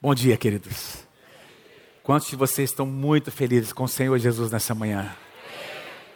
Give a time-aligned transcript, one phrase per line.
[0.00, 1.04] Bom dia, queridos.
[2.04, 5.12] Quantos de vocês estão muito felizes com o Senhor Jesus nessa manhã?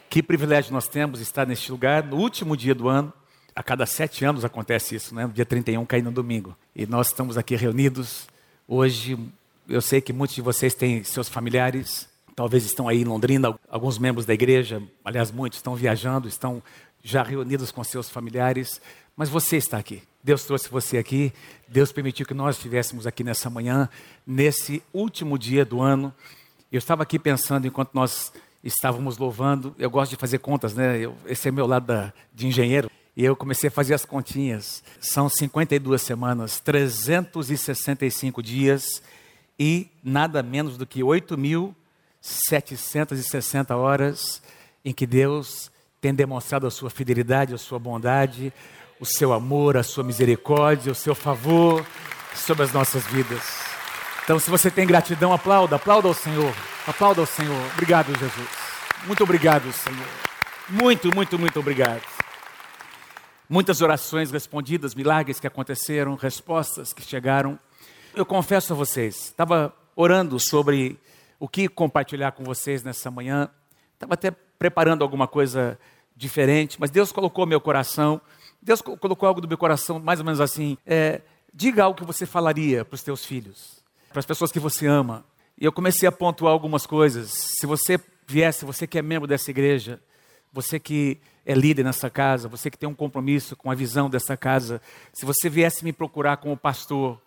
[0.09, 3.11] Que privilégio nós temos estar neste lugar no último dia do ano.
[3.53, 5.25] A cada sete anos acontece isso, né?
[5.25, 6.55] No dia 31 cai no domingo.
[6.73, 8.25] E nós estamos aqui reunidos.
[8.65, 9.19] Hoje,
[9.67, 12.07] eu sei que muitos de vocês têm seus familiares,
[12.37, 16.63] talvez estão aí em Londrina, alguns membros da igreja, aliás, muitos estão viajando, estão
[17.03, 18.79] já reunidos com seus familiares,
[19.13, 20.01] mas você está aqui.
[20.23, 21.33] Deus trouxe você aqui,
[21.67, 23.89] Deus permitiu que nós estivéssemos aqui nessa manhã,
[24.25, 26.13] nesse último dia do ano.
[26.71, 28.31] Eu estava aqui pensando enquanto nós
[28.63, 30.97] estávamos louvando, eu gosto de fazer contas, né?
[30.97, 32.89] Eu, esse é meu lado da, de engenheiro.
[33.15, 34.81] E eu comecei a fazer as continhas.
[35.01, 39.03] São 52 semanas, 365 dias
[39.59, 44.41] e nada menos do que 8.760 horas
[44.85, 45.69] em que Deus
[46.01, 48.53] tem demonstrado a sua fidelidade, a sua bondade,
[49.03, 51.85] o seu amor, a sua misericórdia, o seu favor
[52.33, 53.43] sobre as nossas vidas.
[54.23, 56.55] Então, se você tem gratidão, aplauda, aplauda ao Senhor,
[56.87, 57.69] aplauda ao Senhor.
[57.73, 58.49] Obrigado, Jesus.
[59.05, 60.07] Muito obrigado, Senhor.
[60.69, 62.01] Muito, muito, muito obrigado.
[63.49, 67.59] Muitas orações respondidas, milagres que aconteceram, respostas que chegaram.
[68.15, 70.97] Eu confesso a vocês, estava orando sobre
[71.37, 73.49] o que compartilhar com vocês nessa manhã.
[73.95, 75.77] Estava até preparando alguma coisa
[76.15, 78.21] diferente, mas Deus colocou meu coração
[78.63, 81.21] Deus colocou algo no meu coração, mais ou menos assim: é,
[81.53, 85.25] diga algo que você falaria para os teus filhos, para as pessoas que você ama.
[85.59, 87.29] E eu comecei a pontuar algumas coisas.
[87.29, 89.99] Se você viesse, você que é membro dessa igreja,
[90.51, 94.37] você que é líder nessa casa, você que tem um compromisso com a visão dessa
[94.37, 97.19] casa, se você viesse me procurar como pastor,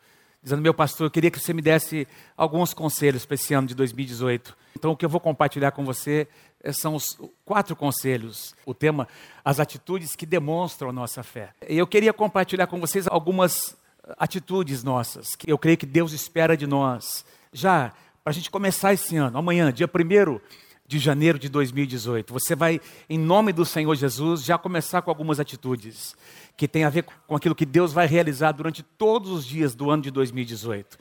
[0.47, 3.75] dizendo, meu pastor, eu queria que você me desse alguns conselhos para esse ano de
[3.75, 4.56] 2018.
[4.77, 6.28] Então, o que eu vou compartilhar com você
[6.62, 8.55] eh, são os quatro conselhos.
[8.64, 9.08] O tema,
[9.44, 11.50] as atitudes que demonstram a nossa fé.
[11.69, 13.77] E eu queria compartilhar com vocês algumas
[14.17, 17.24] atitudes nossas, que eu creio que Deus espera de nós.
[17.52, 20.41] Já, para a gente começar esse ano, amanhã, dia 1
[20.87, 25.41] de janeiro de 2018, você vai, em nome do Senhor Jesus, já começar com algumas
[25.41, 26.14] atitudes
[26.57, 29.91] que tem a ver com aquilo que Deus vai realizar durante todos os dias do
[29.91, 30.97] ano de 2018.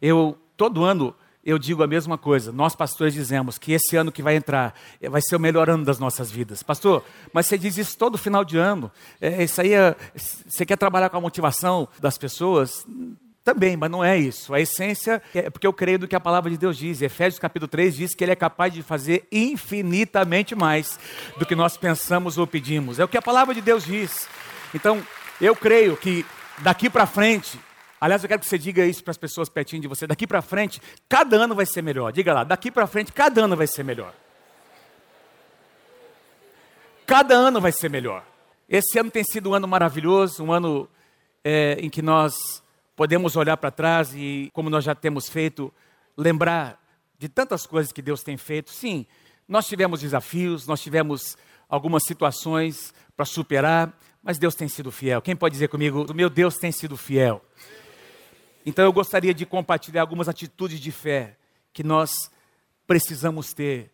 [0.00, 1.14] Eu, todo ano,
[1.44, 2.52] eu digo a mesma coisa.
[2.52, 4.74] Nós, pastores, dizemos que esse ano que vai entrar
[5.10, 6.62] vai ser o melhor ano das nossas vidas.
[6.62, 7.02] Pastor,
[7.32, 8.90] mas você diz isso todo final de ano.
[9.20, 12.86] É, isso aí é, você quer trabalhar com a motivação das pessoas?
[13.42, 14.52] Também, mas não é isso.
[14.52, 17.00] A essência é porque eu creio do que a palavra de Deus diz.
[17.00, 20.98] Efésios capítulo 3 diz que Ele é capaz de fazer infinitamente mais
[21.38, 22.98] do que nós pensamos ou pedimos.
[22.98, 24.28] É o que a palavra de Deus diz.
[24.74, 25.02] Então,
[25.40, 26.24] eu creio que
[26.58, 27.58] daqui para frente,
[27.98, 30.42] aliás, eu quero que você diga isso para as pessoas pertinho de você, daqui para
[30.42, 32.12] frente, cada ano vai ser melhor.
[32.12, 34.14] Diga lá, daqui para frente, cada ano vai ser melhor.
[37.06, 38.22] Cada ano vai ser melhor.
[38.68, 40.86] Esse ano tem sido um ano maravilhoso, um ano
[41.42, 42.62] é, em que nós
[43.00, 45.72] podemos olhar para trás e, como nós já temos feito,
[46.14, 46.78] lembrar
[47.18, 48.70] de tantas coisas que Deus tem feito.
[48.70, 49.06] Sim,
[49.48, 51.34] nós tivemos desafios, nós tivemos
[51.66, 55.22] algumas situações para superar, mas Deus tem sido fiel.
[55.22, 57.42] Quem pode dizer comigo, o meu Deus tem sido fiel?
[58.66, 61.38] Então eu gostaria de compartilhar algumas atitudes de fé
[61.72, 62.30] que nós
[62.86, 63.90] precisamos ter.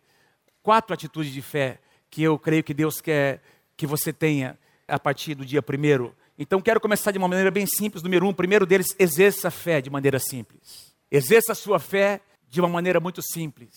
[0.61, 1.79] Quatro atitudes de fé
[2.09, 3.41] que eu creio que Deus quer
[3.77, 6.13] que você tenha a partir do dia primeiro.
[6.37, 8.03] Então quero começar de uma maneira bem simples.
[8.03, 10.93] Número um, primeiro deles, exerça a fé de maneira simples.
[11.09, 13.71] Exerça a sua fé de uma maneira muito simples.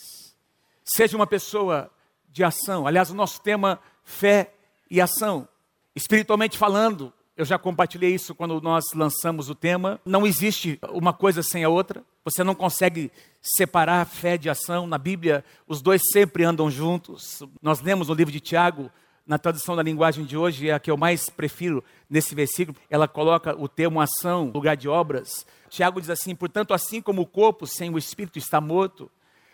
[0.85, 1.91] Seja uma pessoa
[2.29, 2.87] de ação.
[2.87, 4.53] Aliás, o nosso tema, fé
[4.91, 5.49] e ação.
[5.95, 9.99] Espiritualmente falando, eu já compartilhei isso quando nós lançamos o tema.
[10.05, 12.05] Não existe uma coisa sem a outra.
[12.25, 13.11] Você não consegue
[13.41, 14.87] separar fé de ação.
[14.87, 17.43] Na Bíblia, os dois sempre andam juntos.
[17.63, 18.91] Nós lemos no livro de Tiago,
[19.31, 22.77] na tradução da linguagem de hoje, é a que eu mais prefiro nesse versículo.
[22.91, 25.47] Ela coloca o termo ação no lugar de obras.
[25.69, 29.09] Tiago diz assim: portanto, assim como o corpo sem o espírito está morto,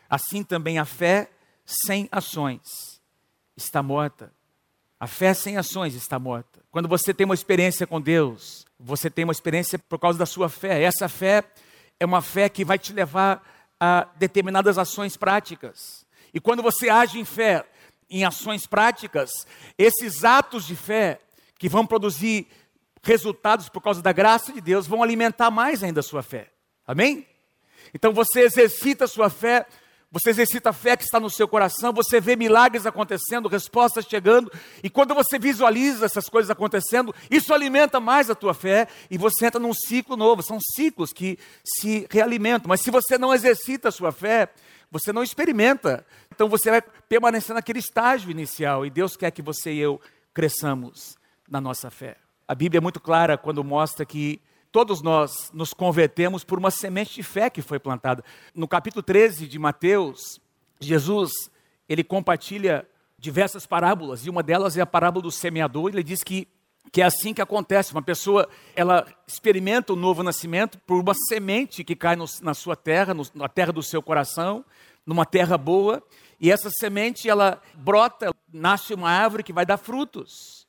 [0.08, 1.28] assim também a fé
[1.62, 3.02] sem ações
[3.54, 4.32] está morta.
[4.98, 6.60] A fé sem ações está morta.
[6.70, 10.48] Quando você tem uma experiência com Deus, você tem uma experiência por causa da sua
[10.48, 10.82] fé.
[10.84, 11.44] Essa fé
[12.00, 13.46] é uma fé que vai te levar
[13.78, 16.06] a determinadas ações práticas.
[16.32, 17.66] E quando você age em fé,
[18.08, 19.30] em ações práticas,
[19.76, 21.20] esses atos de fé
[21.58, 22.46] que vão produzir
[23.02, 26.50] resultados por causa da graça de Deus vão alimentar mais ainda a sua fé.
[26.86, 27.26] Amém?
[27.94, 29.66] Então você exercita a sua fé
[30.10, 34.50] você exercita a fé que está no seu coração, você vê milagres acontecendo, respostas chegando,
[34.82, 39.46] e quando você visualiza essas coisas acontecendo, isso alimenta mais a tua fé e você
[39.46, 40.42] entra num ciclo novo.
[40.42, 42.68] São ciclos que se realimentam.
[42.68, 44.48] Mas se você não exercita a sua fé,
[44.90, 46.06] você não experimenta.
[46.36, 49.98] Então você vai permanecer naquele estágio inicial e Deus quer que você e eu
[50.34, 51.16] cresçamos
[51.48, 52.18] na nossa fé.
[52.46, 57.14] A Bíblia é muito clara quando mostra que todos nós nos convertemos por uma semente
[57.14, 58.22] de fé que foi plantada.
[58.54, 60.38] No capítulo 13 de Mateus,
[60.78, 61.32] Jesus,
[61.88, 62.86] ele compartilha
[63.18, 65.88] diversas parábolas, e uma delas é a parábola do semeador.
[65.88, 66.46] Ele diz que,
[66.92, 67.92] que é assim que acontece.
[67.92, 72.76] Uma pessoa, ela experimenta o novo nascimento por uma semente que cai no, na sua
[72.76, 74.62] terra, no, na terra do seu coração,
[75.06, 76.02] numa terra boa,
[76.40, 80.66] e essa semente, ela brota, nasce uma árvore que vai dar frutos.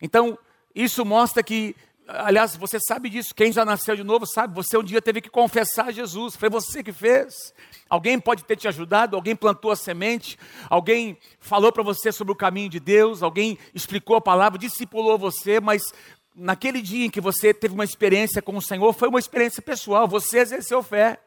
[0.00, 0.38] Então,
[0.74, 1.74] isso mostra que
[2.08, 5.28] Aliás, você sabe disso, quem já nasceu de novo sabe, você um dia teve que
[5.28, 7.52] confessar Jesus, foi você que fez.
[7.90, 10.38] Alguém pode ter te ajudado, alguém plantou a semente,
[10.70, 15.58] alguém falou para você sobre o caminho de Deus, alguém explicou a palavra, discipulou você,
[15.58, 15.82] mas
[16.32, 20.06] naquele dia em que você teve uma experiência com o Senhor, foi uma experiência pessoal,
[20.06, 21.18] você exerceu fé.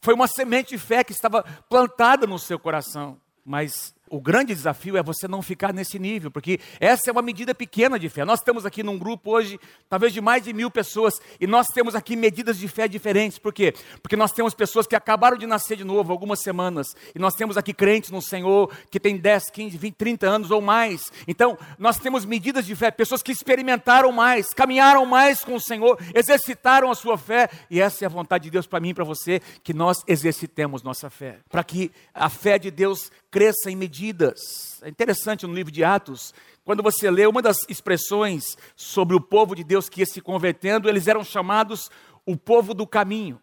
[0.00, 3.20] Foi uma semente de fé que estava plantada no seu coração.
[3.44, 7.54] Mas o grande desafio é você não ficar nesse nível, porque essa é uma medida
[7.54, 8.26] pequena de fé.
[8.26, 9.58] Nós estamos aqui num grupo hoje,
[9.88, 13.38] talvez de mais de mil pessoas, e nós temos aqui medidas de fé diferentes.
[13.38, 13.72] Por quê?
[14.02, 17.56] Porque nós temos pessoas que acabaram de nascer de novo algumas semanas, e nós temos
[17.56, 21.10] aqui crentes no Senhor que têm 10, 15, 20, 30 anos ou mais.
[21.26, 25.98] Então, nós temos medidas de fé, pessoas que experimentaram mais, caminharam mais com o Senhor,
[26.14, 29.04] exercitaram a sua fé, e essa é a vontade de Deus para mim e para
[29.04, 34.78] você, que nós exercitemos nossa fé, para que a fé de Deus cresça em medidas.
[34.82, 36.34] É interessante no livro de Atos,
[36.64, 40.88] quando você lê uma das expressões sobre o povo de Deus que ia se convertendo,
[40.88, 41.90] eles eram chamados
[42.26, 43.40] o povo do caminho.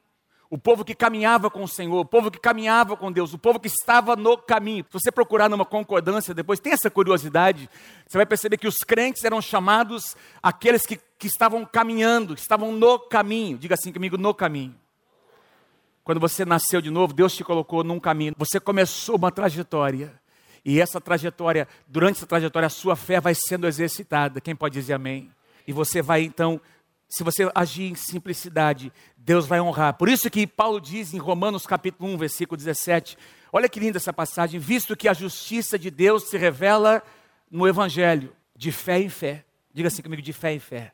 [0.52, 3.60] O povo que caminhava com o Senhor, o povo que caminhava com Deus, o povo
[3.60, 4.86] que estava no caminho.
[4.86, 7.70] Se você procurar numa concordância depois, tem essa curiosidade,
[8.08, 12.72] você vai perceber que os crentes eram chamados aqueles que, que estavam caminhando, que estavam
[12.72, 13.58] no caminho.
[13.58, 14.76] Diga assim comigo, no caminho.
[16.10, 18.34] Quando você nasceu de novo, Deus te colocou num caminho.
[18.36, 20.20] Você começou uma trajetória.
[20.66, 24.42] E essa trajetória, durante essa trajetória, a sua fé vai sendo exercitada.
[24.42, 25.30] Quem pode dizer amém?
[25.68, 26.60] E você vai então,
[27.08, 30.00] se você agir em simplicidade, Deus vai honrar.
[30.00, 33.16] Por isso que Paulo diz em Romanos capítulo 1, versículo 17,
[33.54, 37.04] olha que linda essa passagem, visto que a justiça de Deus se revela
[37.52, 39.46] no evangelho, de fé em fé.
[39.72, 40.92] Diga assim comigo, de fé em fé.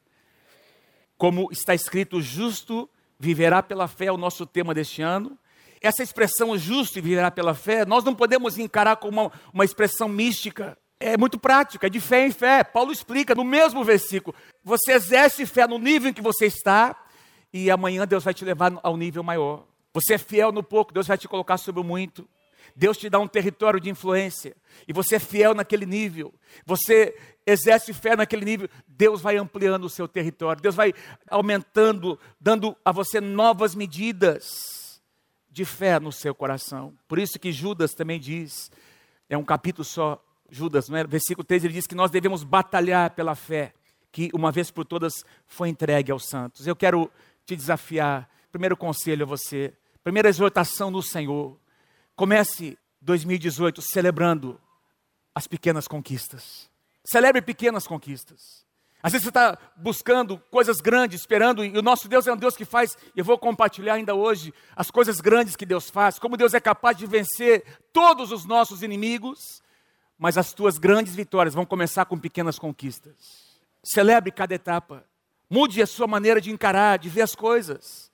[1.17, 2.89] Como está escrito, justo
[3.19, 5.38] viverá pela fé, é o nosso tema deste ano.
[5.81, 10.07] Essa expressão justo e viverá pela fé, nós não podemos encarar como uma, uma expressão
[10.07, 10.77] mística.
[11.00, 12.63] É muito prática, é de fé em fé.
[12.63, 16.95] Paulo explica no mesmo versículo: você exerce fé no nível em que você está,
[17.53, 19.65] e amanhã Deus vai te levar ao nível maior.
[19.94, 22.27] Você é fiel no pouco, Deus vai te colocar sobre o muito.
[22.75, 24.56] Deus te dá um território de influência
[24.88, 26.33] e você é fiel naquele nível.
[26.66, 30.94] Você exerce fé naquele nível, Deus vai ampliando o seu território, Deus vai
[31.30, 35.01] aumentando, dando a você novas medidas
[35.50, 36.94] de fé no seu coração.
[37.07, 38.69] Por isso que Judas também diz,
[39.30, 41.04] é um capítulo só, Judas, não é?
[41.06, 43.74] versículo 3, ele diz que nós devemos batalhar pela fé,
[44.12, 46.68] que uma vez por todas foi entregue aos santos.
[46.68, 47.10] Eu quero
[47.45, 49.74] te desafiar, primeiro conselho a você,
[50.04, 51.57] primeira exortação no Senhor,
[52.15, 54.59] comece 2018 celebrando
[55.33, 56.69] as pequenas conquistas.
[57.03, 58.65] Celebre pequenas conquistas.
[59.03, 62.56] Às vezes você está buscando coisas grandes, esperando, e o nosso Deus é um Deus
[62.56, 66.56] que faz, eu vou compartilhar ainda hoje as coisas grandes que Deus faz, como Deus
[66.56, 67.63] é capaz de vencer
[67.94, 69.62] todos os nossos inimigos,
[70.17, 73.59] mas as tuas grandes vitórias vão começar com pequenas conquistas.
[73.83, 75.06] Celebre cada etapa,
[75.47, 78.12] mude a sua maneira de encarar, de ver as coisas.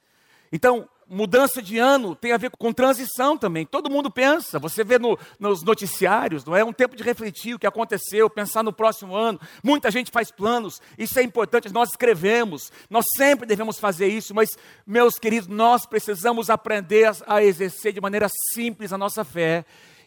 [0.51, 3.66] Então, mudança de ano tem a ver com transição também.
[3.66, 7.60] Todo mundo pensa, você vê no, nos noticiários, não é um tempo de refletir o
[7.60, 9.39] que aconteceu, pensar no próximo ano.
[9.62, 14.50] Muita gente faz planos, isso é importante, nós escrevemos, nós sempre devemos fazer isso, mas,
[14.88, 19.65] meus queridos, nós precisamos aprender a, a exercer de maneira simples a nossa fé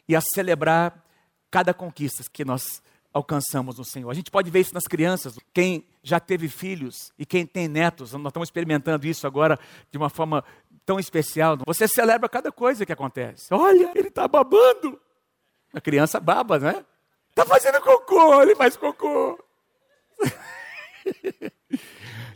[0.09, 1.05] e a celebrar
[1.51, 2.83] cada conquista que nós
[3.13, 4.11] alcançamos no Senhor.
[4.11, 5.37] A gente pode ver isso nas crianças.
[5.53, 9.57] Quem já teve filhos e quem tem netos, nós estamos experimentando isso agora
[9.91, 10.43] de uma forma
[10.85, 11.59] tão especial.
[11.67, 13.53] Você celebra cada coisa que acontece.
[13.53, 15.01] Olha, ele está babando.
[15.73, 16.85] A criança baba, né?
[17.31, 19.39] Está fazendo cocô, ele faz cocô.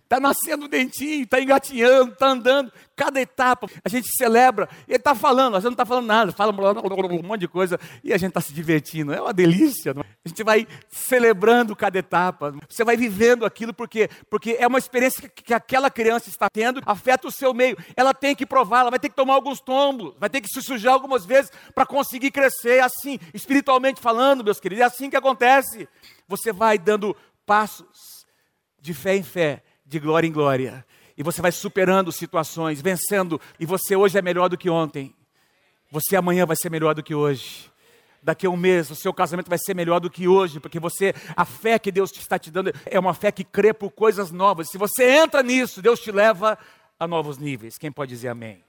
[0.08, 2.72] Está nascendo o dentinho, está engatinhando, está andando.
[2.96, 4.66] Cada etapa a gente celebra.
[4.88, 8.14] Ele está falando, a gente não está falando nada, fala um monte de coisa e
[8.14, 9.12] a gente está se divertindo.
[9.12, 9.90] É uma delícia.
[9.90, 10.00] É?
[10.00, 12.54] A gente vai celebrando cada etapa.
[12.66, 16.80] Você vai vivendo aquilo porque, porque é uma experiência que, que aquela criança está tendo,
[16.86, 17.76] afeta o seu meio.
[17.94, 20.62] Ela tem que provar, ela vai ter que tomar alguns tombos, vai ter que se
[20.62, 22.76] sujar algumas vezes para conseguir crescer.
[22.76, 25.86] É assim, espiritualmente falando, meus queridos, é assim que acontece.
[26.26, 28.24] Você vai dando passos
[28.80, 30.84] de fé em fé de glória em glória.
[31.16, 33.40] E você vai superando situações, vencendo.
[33.58, 35.14] E você hoje é melhor do que ontem.
[35.90, 37.72] Você amanhã vai ser melhor do que hoje.
[38.22, 41.14] daqui a um mês o seu casamento vai ser melhor do que hoje, porque você,
[41.36, 44.68] a fé que Deus está te dando é uma fé que crê por coisas novas.
[44.70, 46.58] Se você entra nisso, Deus te leva
[47.00, 47.78] a novos níveis.
[47.78, 48.62] Quem pode dizer amém?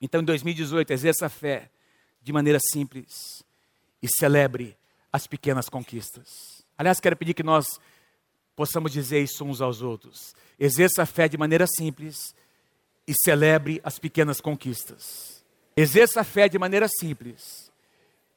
[0.00, 1.70] Então, em 2018, exerça a fé
[2.20, 3.42] de maneira simples
[4.02, 4.76] e celebre
[5.12, 6.64] as pequenas conquistas.
[6.76, 7.66] Aliás, quero pedir que nós
[8.56, 10.34] possamos dizer isso uns aos outros.
[10.58, 12.34] Exerça a fé de maneira simples
[13.06, 15.44] e celebre as pequenas conquistas.
[15.76, 17.70] Exerça a fé de maneira simples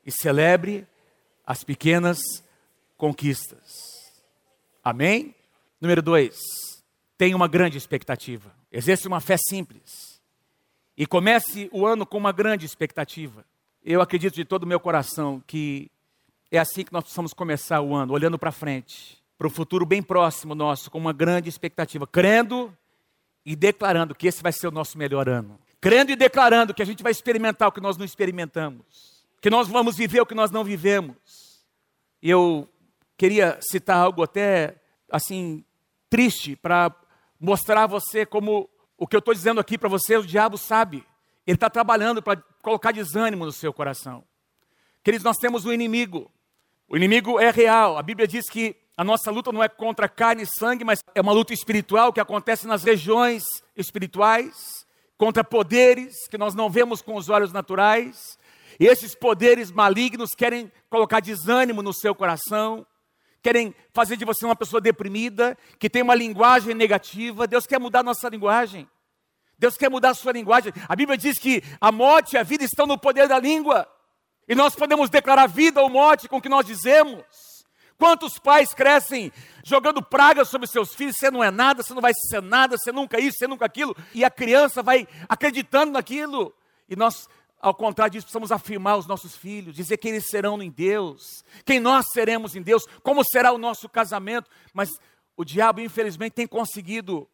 [0.06, 0.86] e celebre
[1.48, 2.20] as pequenas
[2.98, 4.12] conquistas.
[4.84, 5.34] Amém?
[5.80, 6.38] Número dois,
[7.18, 8.54] tenha uma grande expectativa.
[8.72, 10.22] Exerça uma fé simples
[10.98, 13.46] e comece o ano com uma grande expectativa.
[13.84, 15.90] Eu acredito de todo o meu coração que
[16.52, 20.04] é assim que nós precisamos começar o ano, olhando para frente, para o futuro bem
[20.04, 22.76] próximo nosso, com uma grande expectativa, crendo
[23.46, 25.58] e declarando que esse vai ser o nosso melhor ano.
[25.80, 29.70] Crendo e declarando que a gente vai experimentar o que nós não experimentamos, que nós
[29.70, 31.64] vamos viver o que nós não vivemos.
[32.22, 32.68] E eu
[33.16, 34.76] queria citar algo até
[35.10, 35.64] assim
[36.10, 36.94] triste para
[37.40, 41.06] mostrar a você como o que eu estou dizendo aqui para você, o diabo sabe.
[41.48, 44.22] Ele está trabalhando para colocar desânimo no seu coração.
[45.02, 46.30] Queridos, nós temos um inimigo.
[46.90, 47.98] O inimigo é real.
[47.98, 51.22] A Bíblia diz que a nossa luta não é contra carne e sangue, mas é
[51.22, 54.86] uma luta espiritual que acontece nas regiões espirituais,
[55.18, 58.38] contra poderes que nós não vemos com os olhos naturais.
[58.78, 62.86] E esses poderes malignos querem colocar desânimo no seu coração,
[63.42, 67.48] querem fazer de você uma pessoa deprimida, que tem uma linguagem negativa.
[67.48, 68.86] Deus quer mudar a nossa linguagem.
[69.58, 70.74] Deus quer mudar a sua linguagem.
[70.90, 73.88] A Bíblia diz que a morte e a vida estão no poder da língua.
[74.46, 77.49] E nós podemos declarar vida ou morte com o que nós dizemos.
[78.00, 79.30] Quantos pais crescem
[79.62, 81.18] jogando pragas sobre seus filhos?
[81.18, 83.94] Você não é nada, você não vai ser nada, você nunca isso, você nunca aquilo.
[84.14, 86.56] E a criança vai acreditando naquilo.
[86.88, 87.28] E nós,
[87.60, 91.78] ao contrário disso, precisamos afirmar os nossos filhos, dizer quem eles serão em Deus, quem
[91.82, 94.50] nós seremos em Deus, como será o nosso casamento.
[94.74, 94.98] Mas
[95.36, 97.30] o diabo, infelizmente, tem conseguido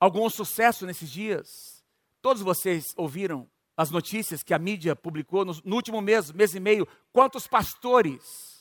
[0.00, 1.46] algum sucesso nesses dias.
[2.22, 3.46] Todos vocês ouviram
[3.76, 8.55] as notícias que a mídia publicou no último mês, mês e meio, quantos pastores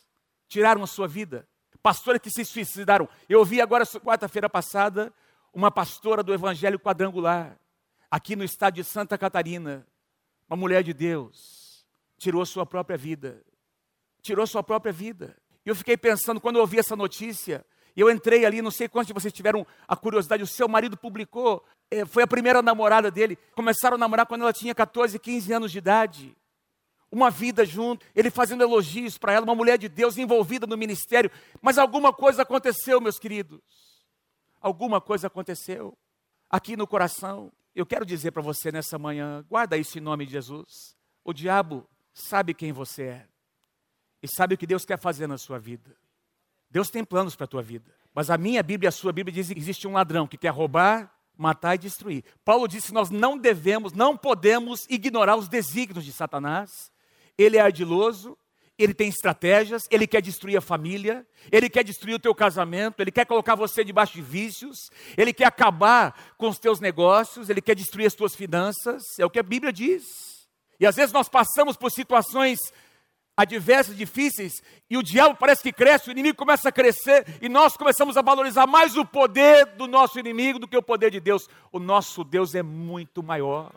[0.48, 1.48] tiraram a sua vida.
[1.82, 3.08] Pastores que se suicidaram.
[3.30, 5.14] Eu ouvi agora, quarta-feira passada,
[5.54, 7.58] uma pastora do Evangelho Quadrangular,
[8.10, 9.86] aqui no estado de Santa Catarina,
[10.50, 11.86] uma mulher de Deus,
[12.18, 13.44] tirou sua própria vida.
[14.22, 15.38] Tirou sua própria vida.
[15.66, 19.08] E eu fiquei pensando, quando eu ouvi essa notícia, eu entrei ali, não sei quantos
[19.08, 23.38] de vocês tiveram a curiosidade, o seu marido publicou, eh, foi a primeira namorada dele,
[23.56, 26.36] começaram a namorar quando ela tinha 14, 15 anos de idade
[27.16, 31.32] uma vida junto, ele fazendo elogios para ela, uma mulher de Deus envolvida no ministério.
[31.62, 33.62] Mas alguma coisa aconteceu, meus queridos.
[34.60, 35.98] Alguma coisa aconteceu
[36.50, 37.52] aqui no coração.
[37.74, 40.96] Eu quero dizer para você nessa manhã, guarda isso em nome de Jesus.
[41.24, 43.28] O diabo sabe quem você é
[44.22, 45.96] e sabe o que Deus quer fazer na sua vida.
[46.70, 47.90] Deus tem planos para a tua vida.
[48.14, 50.50] Mas a minha Bíblia e a sua Bíblia diz que existe um ladrão que quer
[50.50, 52.24] roubar, matar e destruir.
[52.44, 56.92] Paulo disse que nós não devemos, não podemos ignorar os desígnios de Satanás
[57.38, 58.38] ele é ardiloso,
[58.78, 63.12] ele tem estratégias, ele quer destruir a família, ele quer destruir o teu casamento, ele
[63.12, 67.76] quer colocar você debaixo de vícios, ele quer acabar com os teus negócios, ele quer
[67.76, 70.04] destruir as tuas finanças, é o que a Bíblia diz.
[70.78, 72.60] E às vezes nós passamos por situações
[73.38, 77.78] adversas, difíceis, e o diabo parece que cresce, o inimigo começa a crescer, e nós
[77.78, 81.48] começamos a valorizar mais o poder do nosso inimigo do que o poder de Deus.
[81.72, 83.74] O nosso Deus é muito maior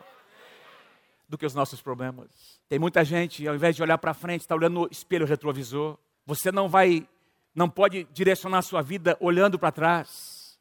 [1.29, 2.58] do que os nossos problemas.
[2.69, 5.97] Tem muita gente, ao invés de olhar para frente, está olhando no espelho retrovisor.
[6.27, 7.09] Você não vai,
[7.55, 10.59] não pode direcionar a sua vida olhando para trás,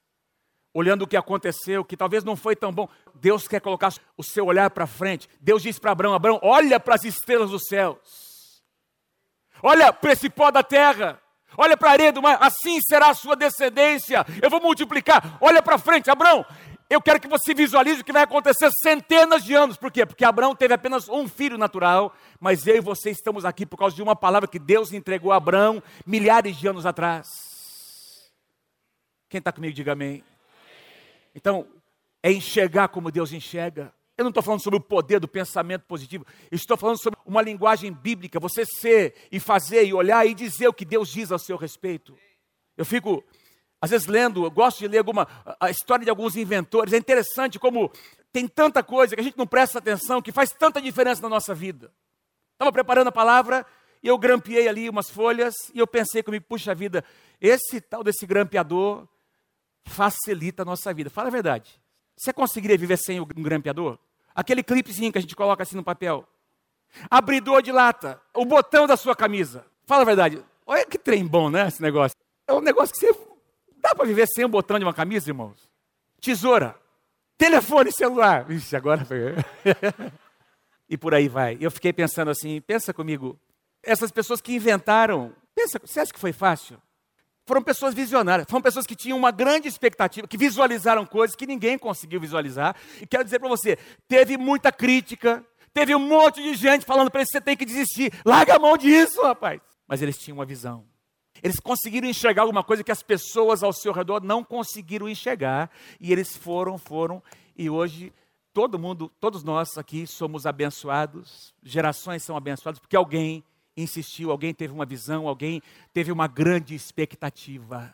[0.74, 2.88] olhando o que aconteceu, que talvez não foi tão bom.
[3.16, 5.28] Deus quer colocar o seu olhar para frente.
[5.42, 8.64] Deus disse para Abraão: Abraão, olha para as estrelas dos céus,
[9.62, 11.22] olha para esse pó da terra.
[11.60, 14.24] Olha para a areia do mar, assim será a sua descendência.
[14.44, 15.38] Eu vou multiplicar.
[15.42, 16.46] Olha para frente, Abraão.
[16.90, 19.76] Eu quero que você visualize o que vai acontecer centenas de anos.
[19.76, 20.06] Por quê?
[20.06, 23.96] Porque Abraão teve apenas um filho natural, mas eu e você estamos aqui por causa
[23.96, 27.28] de uma palavra que Deus entregou a Abraão milhares de anos atrás.
[29.28, 30.24] Quem está comigo, diga amém.
[31.36, 31.68] Então,
[32.24, 33.94] é enxergar como Deus enxerga.
[34.18, 37.94] Eu não estou falando sobre o poder do pensamento positivo, estou falando sobre uma linguagem
[37.94, 41.56] bíblica, você ser e fazer e olhar e dizer o que Deus diz a seu
[41.56, 42.18] respeito.
[42.76, 43.24] Eu fico
[43.80, 45.28] às vezes lendo, eu gosto de ler alguma
[45.60, 46.94] a história de alguns inventores.
[46.94, 47.92] É interessante como
[48.32, 51.54] tem tanta coisa que a gente não presta atenção, que faz tanta diferença na nossa
[51.54, 51.92] vida.
[52.54, 53.66] Estava preparando a palavra
[54.02, 57.04] e eu grampeei ali umas folhas e eu pensei comigo, puxa vida,
[57.40, 59.08] esse tal desse grampeador
[59.86, 61.10] facilita a nossa vida.
[61.10, 61.80] Fala a verdade.
[62.16, 64.00] Você conseguiria viver sem um grampeador?
[64.34, 66.28] Aquele clipezinho que a gente coloca assim no papel.
[67.10, 69.66] abridor de lata, o botão da sua camisa.
[69.86, 70.44] Fala a verdade.
[70.66, 72.18] Olha que trem bom, né, esse negócio.
[72.48, 73.27] É um negócio que você...
[73.88, 75.70] Dá para viver sem o botão de uma camisa, irmãos?
[76.20, 76.76] Tesoura,
[77.38, 78.44] telefone celular.
[78.44, 79.08] Vixe, agora
[80.90, 81.58] e por aí vai.
[81.62, 83.40] Eu fiquei pensando assim, pensa comigo,
[83.82, 86.78] essas pessoas que inventaram, pensa, você acha que foi fácil?
[87.46, 91.78] Foram pessoas visionárias, foram pessoas que tinham uma grande expectativa, que visualizaram coisas que ninguém
[91.78, 92.76] conseguiu visualizar.
[93.02, 97.22] E quero dizer para você, teve muita crítica, teve um monte de gente falando para
[97.22, 99.62] eles, você tem que desistir, larga a mão disso, rapaz.
[99.88, 100.84] Mas eles tinham uma visão.
[101.44, 105.70] Eles conseguiram enxergar alguma coisa que as pessoas ao seu redor não conseguiram enxergar.
[106.00, 107.22] E eles foram, foram,
[107.56, 108.14] e hoje
[108.54, 113.44] todo mundo, todos nós aqui somos abençoados, gerações são abençoadas, porque alguém
[113.76, 115.62] insistiu, alguém teve uma visão, alguém
[115.94, 117.94] teve uma grande expectativa.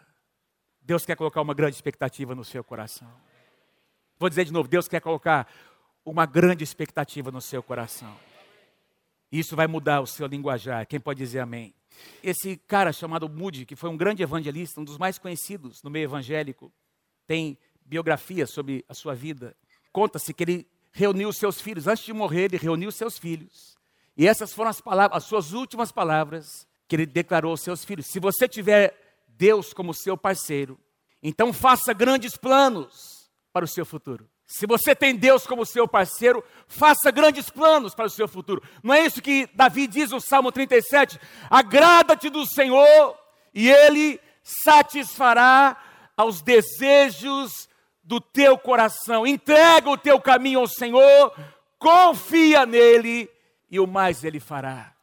[0.81, 3.11] Deus quer colocar uma grande expectativa no seu coração.
[4.17, 5.47] Vou dizer de novo: Deus quer colocar
[6.05, 8.13] uma grande expectativa no seu coração.
[9.31, 10.85] Isso vai mudar o seu linguajar.
[10.87, 11.73] Quem pode dizer amém?
[12.23, 16.05] Esse cara chamado Moody, que foi um grande evangelista, um dos mais conhecidos no meio
[16.05, 16.71] evangélico,
[17.27, 19.55] tem biografia sobre a sua vida.
[19.91, 23.73] Conta-se que ele reuniu seus filhos, antes de morrer, ele reuniu seus filhos
[24.15, 28.07] e essas foram as palavras, as suas últimas palavras que ele declarou aos seus filhos.
[28.07, 30.79] Se você tiver Deus como seu parceiro,
[31.21, 34.29] então faça grandes planos para o seu futuro.
[34.45, 38.61] Se você tem Deus como seu parceiro, faça grandes planos para o seu futuro.
[38.83, 41.19] Não é isso que Davi diz no Salmo 37?
[41.49, 43.17] Agrada-te do Senhor
[43.53, 45.77] e ele satisfará
[46.15, 47.69] aos desejos
[48.03, 49.25] do teu coração.
[49.25, 51.33] Entrega o teu caminho ao Senhor,
[51.79, 53.29] confia nele
[53.71, 54.93] e o mais ele fará.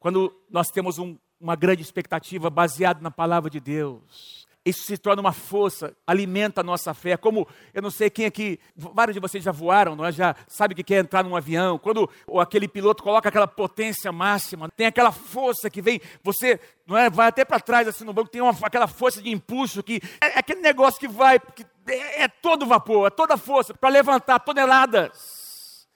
[0.00, 5.20] Quando nós temos um, uma grande expectativa baseada na palavra de Deus, isso se torna
[5.20, 7.18] uma força, alimenta a nossa fé.
[7.18, 10.10] Como, eu não sei quem aqui, vários de vocês já voaram, não é?
[10.10, 11.78] já sabe que quer entrar num avião.
[11.78, 12.08] Quando
[12.40, 17.28] aquele piloto coloca aquela potência máxima, tem aquela força que vem, você não é, vai
[17.28, 20.38] até para trás assim no banco, tem uma, aquela força de impulso que é, é
[20.38, 25.86] aquele negócio que vai, que é, é todo vapor, é toda força para levantar toneladas.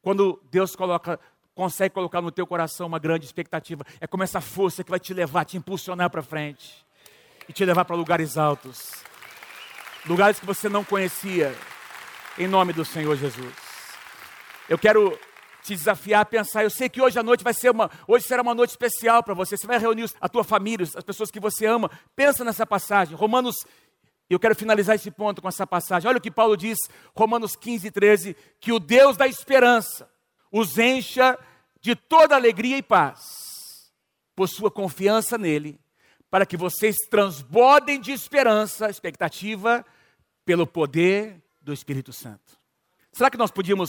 [0.00, 1.20] Quando Deus coloca,
[1.54, 5.12] consegue colocar no teu coração uma grande expectativa, é como essa força que vai te
[5.12, 6.84] levar, te impulsionar para frente
[7.48, 8.92] e te levar para lugares altos,
[10.06, 11.54] lugares que você não conhecia,
[12.38, 13.54] em nome do Senhor Jesus.
[14.68, 15.18] Eu quero
[15.62, 16.62] te desafiar a pensar.
[16.62, 19.34] Eu sei que hoje à noite vai ser uma, hoje será uma noite especial para
[19.34, 19.56] você.
[19.56, 21.90] Você vai reunir a tua família, as pessoas que você ama.
[22.14, 23.56] Pensa nessa passagem, Romanos.
[24.28, 26.08] Eu quero finalizar esse ponto com essa passagem.
[26.08, 26.78] Olha o que Paulo diz,
[27.16, 30.08] Romanos 15, 13: que o Deus da esperança
[30.50, 31.38] os encha
[31.80, 33.92] de toda alegria e paz,
[34.34, 35.78] por sua confiança nele,
[36.34, 39.86] para que vocês transbordem de esperança, expectativa,
[40.44, 42.58] pelo poder do Espírito Santo.
[43.12, 43.88] Será que nós podíamos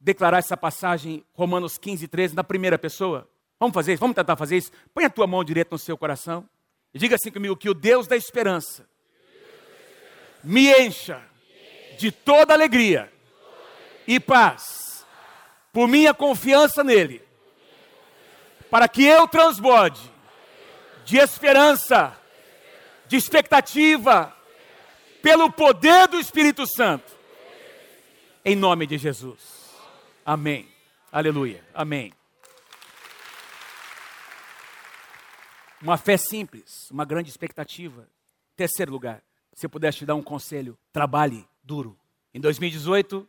[0.00, 3.28] declarar essa passagem, Romanos 15, 13, na primeira pessoa?
[3.60, 4.00] Vamos fazer isso?
[4.00, 4.72] Vamos tentar fazer isso?
[4.94, 6.48] Põe a tua mão direita no seu coração
[6.94, 8.88] e diga assim comigo: que o Deus da esperança
[10.42, 11.22] me encha
[11.98, 13.12] de toda alegria
[14.08, 15.04] e paz,
[15.74, 17.22] por minha confiança nele,
[18.70, 20.15] para que eu transborde
[21.06, 22.18] de esperança,
[23.06, 24.36] de expectativa,
[25.22, 27.16] pelo poder do Espírito Santo,
[28.44, 29.70] em nome de Jesus.
[30.24, 30.68] Amém.
[31.12, 31.64] Aleluia.
[31.72, 32.12] Amém.
[35.80, 38.08] Uma fé simples, uma grande expectativa.
[38.56, 39.22] Terceiro lugar,
[39.54, 41.96] se eu pudesse te dar um conselho, trabalhe duro.
[42.34, 43.28] Em 2018,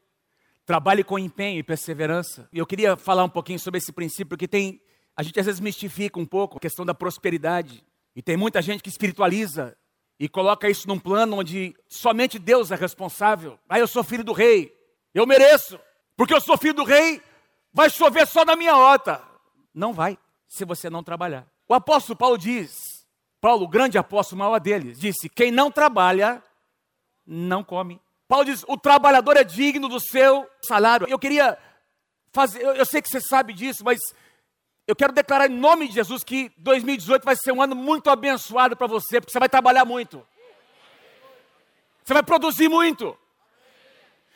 [0.66, 2.50] trabalhe com empenho e perseverança.
[2.52, 4.82] E eu queria falar um pouquinho sobre esse princípio que tem,
[5.18, 7.84] a gente às vezes mistifica um pouco a questão da prosperidade.
[8.16, 9.76] E tem muita gente que espiritualiza
[10.20, 13.60] e coloca isso num plano onde somente Deus é responsável.
[13.68, 14.72] Ah, eu sou filho do rei,
[15.14, 15.80] eu mereço,
[16.16, 17.22] porque eu sou filho do rei,
[17.74, 19.22] vai chover só na minha horta.
[19.74, 21.48] Não vai, se você não trabalhar.
[21.68, 22.98] O apóstolo Paulo diz
[23.40, 26.44] Paulo, o grande apóstolo, maior deles, disse: Quem não trabalha,
[27.26, 28.02] não come.
[28.28, 31.08] Paulo diz: O trabalhador é digno do seu salário.
[31.10, 31.58] Eu queria
[32.32, 34.00] fazer, eu, eu sei que você sabe disso, mas
[34.88, 38.76] eu quero declarar em nome de Jesus que 2018 vai ser um ano muito abençoado
[38.78, 40.26] para você, porque você vai trabalhar muito.
[42.06, 43.18] Você vai produzir muito.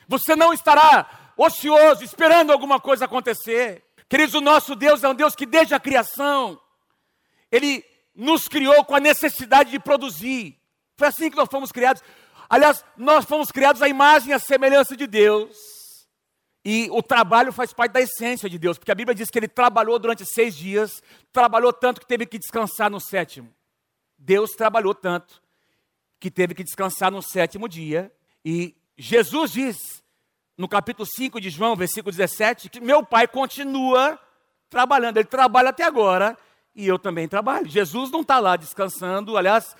[0.06, 3.82] Você não estará ocioso, esperando alguma coisa acontecer.
[4.10, 6.60] Queridos, o nosso Deus é um Deus que desde a criação,
[7.50, 7.82] Ele
[8.14, 10.58] nos criou com a necessidade de produzir.
[10.98, 12.02] Foi assim que nós fomos criados.
[12.50, 15.71] Aliás, nós fomos criados à imagem e à semelhança de Deus.
[16.64, 19.48] E o trabalho faz parte da essência de Deus, porque a Bíblia diz que ele
[19.48, 23.52] trabalhou durante seis dias, trabalhou tanto que teve que descansar no sétimo.
[24.16, 25.42] Deus trabalhou tanto
[26.20, 28.12] que teve que descansar no sétimo dia.
[28.44, 30.02] E Jesus diz
[30.56, 34.16] no capítulo 5 de João, versículo 17, que meu pai continua
[34.70, 35.16] trabalhando.
[35.16, 36.38] Ele trabalha até agora
[36.76, 37.68] e eu também trabalho.
[37.68, 39.36] Jesus não está lá descansando.
[39.36, 39.74] Aliás,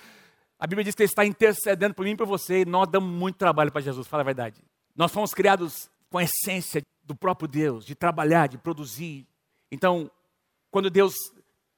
[0.59, 2.61] a Bíblia diz que ele está intercedendo por mim e por você.
[2.61, 4.61] E nós damos muito trabalho para Jesus, fala a verdade.
[4.93, 9.25] Nós fomos criados com a essência do próprio Deus, de trabalhar, de produzir.
[9.71, 10.11] Então,
[10.69, 11.15] quando Deus,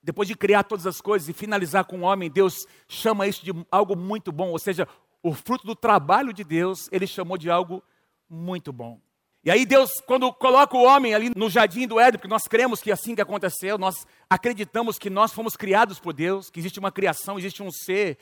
[0.04, 3.54] depois de criar todas as coisas e finalizar com o homem, Deus chama isso de
[3.72, 4.50] algo muito bom.
[4.50, 4.90] Ou seja,
[5.24, 7.82] o fruto do trabalho de Deus, ele chamou de algo
[8.30, 9.00] muito bom.
[9.42, 12.82] E aí Deus, quando coloca o homem ali no jardim do Éden, porque nós cremos
[12.82, 16.78] que é assim que aconteceu, nós acreditamos que nós fomos criados por Deus, que existe
[16.78, 18.18] uma criação, existe um ser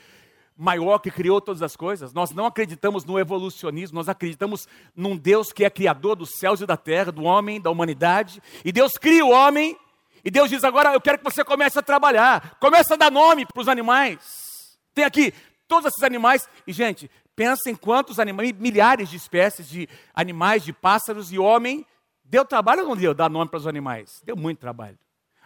[0.58, 2.14] maior que criou todas as coisas.
[2.14, 6.66] Nós não acreditamos no evolucionismo, nós acreditamos num Deus que é criador dos céus e
[6.66, 8.42] da terra, do homem, da humanidade.
[8.64, 9.78] E Deus cria o homem,
[10.24, 13.46] e Deus diz: agora eu quero que você comece a trabalhar, comece a dar nome
[13.46, 14.78] para os animais.
[14.94, 15.34] Tem aqui
[15.68, 20.72] todos esses animais, e gente, Pensa em quantos animais, milhares de espécies de animais, de
[20.72, 21.86] pássaros e homem.
[22.24, 24.22] Deu trabalho ou não deu dar nome para os animais?
[24.24, 24.98] Deu muito trabalho.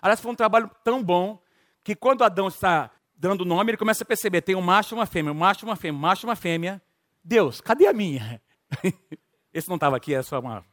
[0.02, 1.42] Aliás, foi um trabalho tão bom
[1.84, 5.06] que quando Adão está dando nome, ele começa a perceber: tem um macho e uma
[5.06, 6.82] fêmea, um macho e uma fêmea, um macho e uma fêmea.
[7.24, 8.42] Deus, cadê a minha?
[9.54, 10.64] Esse não estava aqui, é só uma.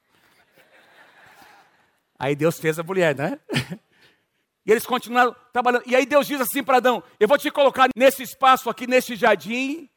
[2.18, 3.38] Aí Deus fez a mulher, né?
[4.66, 5.83] E eles continuaram trabalhando.
[5.87, 9.14] E aí Deus diz assim para Adão: Eu vou te colocar nesse espaço aqui, nesse
[9.16, 9.88] jardim,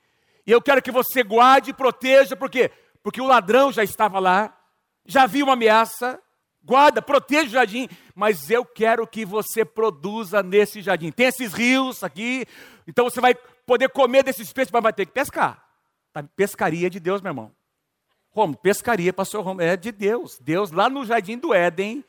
[0.45, 2.71] e eu quero que você guarde e proteja, por quê?
[3.03, 4.57] Porque o ladrão já estava lá,
[5.05, 6.21] já viu uma ameaça,
[6.67, 11.11] guarda, proteja o jardim, mas eu quero que você produza nesse jardim.
[11.11, 12.45] Tem esses rios aqui,
[12.85, 13.33] então você vai
[13.65, 15.63] poder comer desses peixes, mas vai ter que pescar.
[16.11, 16.21] Tá?
[16.35, 17.51] Pescaria de Deus, meu irmão.
[18.31, 18.55] Como?
[18.55, 20.37] Pescaria, pastor Romo, é de Deus.
[20.39, 22.03] Deus lá no jardim do Éden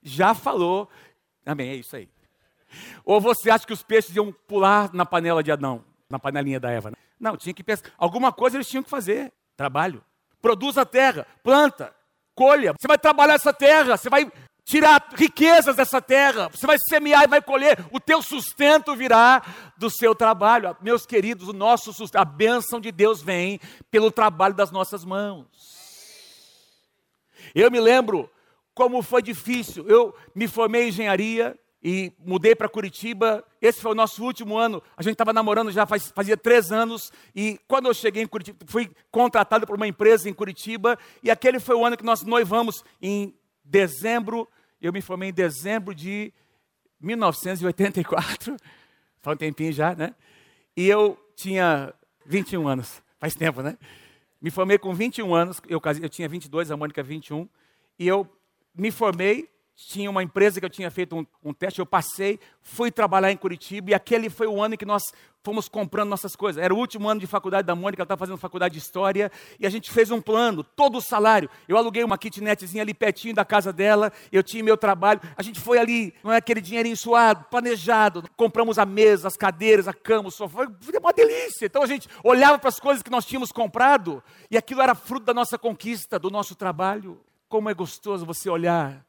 [0.00, 0.88] já falou.
[1.44, 2.08] Amém, é isso aí.
[3.04, 6.70] Ou você acha que os peixes iam pular na panela de Adão, na panelinha da
[6.70, 6.90] Eva?
[6.90, 6.96] Né?
[7.18, 7.84] Não, tinha que pensar.
[7.98, 9.32] Alguma coisa eles tinham que fazer.
[9.56, 10.04] Trabalho.
[10.40, 11.94] Produz a terra, planta,
[12.34, 12.72] colha.
[12.78, 14.30] Você vai trabalhar essa terra, você vai
[14.64, 17.78] tirar riquezas dessa terra, você vai semear e vai colher.
[17.92, 19.42] O teu sustento virá
[19.76, 20.76] do seu trabalho.
[20.80, 25.46] Meus queridos, o nosso sustento, a bênção de Deus vem pelo trabalho das nossas mãos.
[27.54, 28.30] Eu me lembro
[28.74, 29.86] como foi difícil.
[29.88, 33.44] Eu me formei em engenharia, e mudei para Curitiba.
[33.60, 34.82] Esse foi o nosso último ano.
[34.96, 37.12] A gente estava namorando já faz, fazia três anos.
[37.36, 40.98] E quando eu cheguei em Curitiba, fui contratado por uma empresa em Curitiba.
[41.22, 44.48] E aquele foi o ano que nós noivamos em dezembro.
[44.80, 46.32] Eu me formei em dezembro de
[46.98, 48.56] 1984.
[49.20, 50.14] Faz um tempinho já, né?
[50.74, 51.92] E eu tinha
[52.24, 53.02] 21 anos.
[53.20, 53.76] Faz tempo, né?
[54.40, 55.60] Me formei com 21 anos.
[55.68, 57.46] Eu, eu tinha 22, a Mônica 21.
[57.98, 58.26] E eu
[58.74, 62.92] me formei tinha uma empresa que eu tinha feito um, um, teste, eu passei, fui
[62.92, 66.62] trabalhar em Curitiba e aquele foi o ano em que nós fomos comprando nossas coisas.
[66.62, 69.66] Era o último ano de faculdade da Mônica, ela estava fazendo faculdade de História e
[69.66, 71.50] a gente fez um plano, todo o salário.
[71.68, 75.20] Eu aluguei uma kitnetzinha ali pertinho da casa dela, eu tinha meu trabalho.
[75.36, 78.22] A gente foi ali, não é aquele dinheirinho suado, planejado.
[78.36, 80.68] Compramos a mesa, as cadeiras, a cama, o sofá.
[80.80, 81.66] Foi uma delícia.
[81.66, 85.26] Então a gente olhava para as coisas que nós tínhamos comprado e aquilo era fruto
[85.26, 87.20] da nossa conquista, do nosso trabalho.
[87.48, 89.04] Como é gostoso você olhar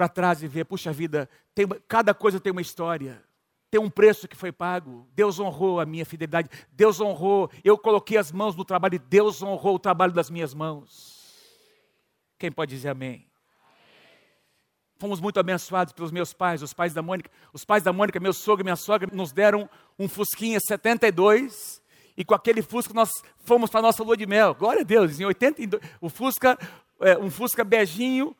[0.00, 3.22] para trás e ver, puxa vida, tem, cada coisa tem uma história,
[3.70, 5.06] tem um preço que foi pago.
[5.14, 9.42] Deus honrou a minha fidelidade, Deus honrou, eu coloquei as mãos no trabalho e Deus
[9.42, 11.20] honrou o trabalho das minhas mãos.
[12.38, 13.26] Quem pode dizer amém?
[14.96, 17.30] Fomos muito abençoados pelos meus pais, os pais da Mônica.
[17.52, 21.82] Os pais da Mônica, meu sogro e minha sogra, nos deram um Fusquinha 72.
[22.16, 23.10] E com aquele Fusca nós
[23.44, 24.54] fomos para a nossa lua de mel.
[24.54, 25.82] Glória a Deus, em 82.
[26.00, 26.58] O Fusca,
[27.00, 28.34] é, um Fusca beijinho,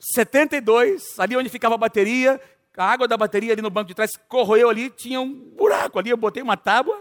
[0.00, 2.40] 72, ali onde ficava a bateria,
[2.76, 6.08] a água da bateria ali no banco de trás corroeu ali, tinha um buraco ali,
[6.08, 6.98] eu botei uma tábua,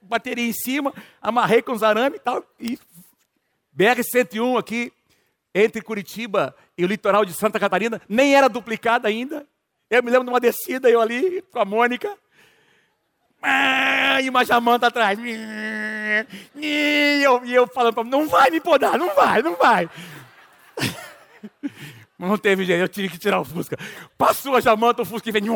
[0.00, 2.78] bateria em cima, amarrei com os arame e tal, e
[3.76, 4.92] BR-101 aqui,
[5.54, 9.46] entre Curitiba e o litoral de Santa Catarina, nem era duplicada ainda,
[9.90, 12.16] eu me lembro de uma descida, eu ali com a Mônica,
[14.22, 19.42] e uma jamanta atrás, e eu, e eu falando, não vai me podar, não vai,
[19.42, 19.90] não vai.
[22.20, 23.78] Não teve jeito, eu tive que tirar o Fusca.
[24.18, 25.44] Passou a jamanta, o Fusca vem.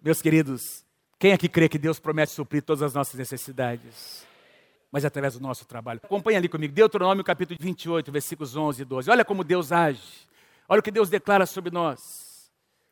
[0.00, 0.84] Meus queridos,
[1.18, 4.24] quem aqui crê que Deus promete suprir todas as nossas necessidades?
[4.92, 5.98] Mas é através do nosso trabalho.
[6.04, 9.10] Acompanhe ali comigo, Deuteronômio capítulo 28, versículos 11 e 12.
[9.10, 10.00] Olha como Deus age.
[10.68, 12.48] Olha o que Deus declara sobre nós.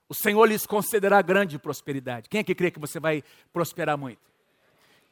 [0.08, 2.28] O Senhor lhes concederá grande prosperidade.
[2.28, 3.22] Quem aqui crê que você vai
[3.52, 4.20] prosperar muito?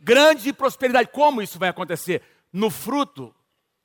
[0.00, 1.10] Grande prosperidade.
[1.12, 2.22] Como isso vai acontecer?
[2.52, 3.32] No fruto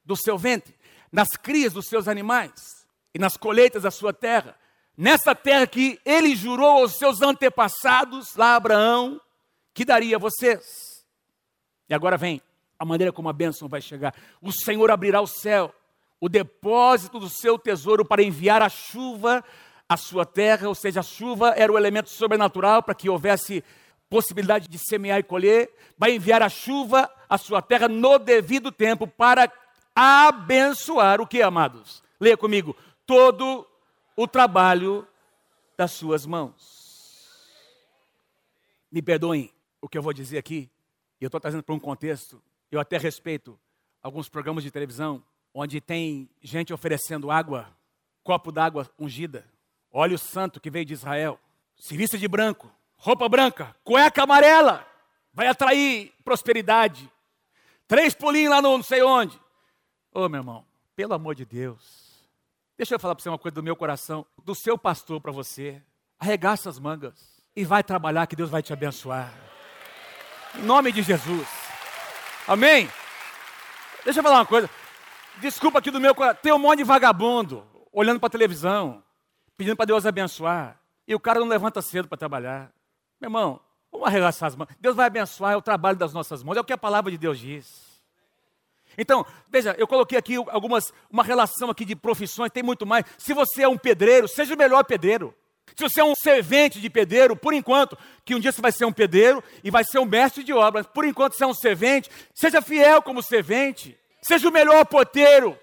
[0.04, 0.74] do seu ventre
[1.12, 4.56] nas crias dos seus animais e nas colheitas da sua terra.
[4.96, 9.22] Nessa terra que ele jurou aos seus antepassados, lá Abraão,
[9.74, 11.06] que daria a vocês.
[11.88, 12.42] E agora vem,
[12.80, 14.14] a maneira como a bênção vai chegar.
[14.42, 15.74] O Senhor abrirá o céu,
[16.20, 19.44] o depósito do seu tesouro para enviar a chuva
[19.88, 23.64] à sua terra, ou seja, a chuva era o elemento sobrenatural para que houvesse
[24.10, 29.06] possibilidade de semear e colher, vai enviar a chuva à sua terra no devido tempo
[29.06, 29.52] para
[30.00, 32.04] abençoar o que, amados?
[32.20, 32.76] Leia comigo.
[33.04, 33.68] Todo
[34.16, 35.08] o trabalho
[35.76, 37.48] das suas mãos.
[38.92, 40.70] Me perdoem o que eu vou dizer aqui,
[41.20, 43.60] e eu estou trazendo para um contexto, eu até respeito
[44.02, 47.68] alguns programas de televisão onde tem gente oferecendo água,
[48.24, 49.46] copo d'água ungida,
[49.92, 51.40] óleo santo que veio de Israel,
[51.76, 54.86] se de branco, roupa branca, cueca amarela,
[55.34, 57.12] vai atrair prosperidade.
[57.88, 59.40] Três pulinhos lá no não sei onde.
[60.18, 62.28] Ô oh, meu irmão, pelo amor de Deus,
[62.76, 65.80] deixa eu falar para você uma coisa do meu coração, do seu pastor para você.
[66.20, 69.32] Arregaça as mangas e vai trabalhar que Deus vai te abençoar.
[70.56, 71.48] Em nome de Jesus.
[72.48, 72.90] Amém?
[74.04, 74.68] Deixa eu falar uma coisa.
[75.40, 76.40] Desculpa aqui do meu coração.
[76.42, 79.04] Tem um monte de vagabundo olhando para a televisão,
[79.56, 80.82] pedindo para Deus abençoar.
[81.08, 82.72] E o cara não levanta cedo para trabalhar.
[83.22, 83.60] Meu irmão,
[83.92, 84.70] vamos arregaçar as mãos.
[84.80, 87.20] Deus vai abençoar, é o trabalho das nossas mãos, é o que a palavra de
[87.20, 87.87] Deus diz.
[88.98, 93.06] Então, veja, eu coloquei aqui algumas, uma relação aqui de profissões, tem muito mais.
[93.18, 95.34] Se você é um pedreiro, seja o melhor pedreiro.
[95.76, 98.86] Se você é um servente de pedreiro, por enquanto, que um dia você vai ser
[98.86, 102.10] um pedreiro e vai ser um mestre de obras, por enquanto você é um servente,
[102.34, 105.58] seja fiel como servente, seja o melhor porteiro.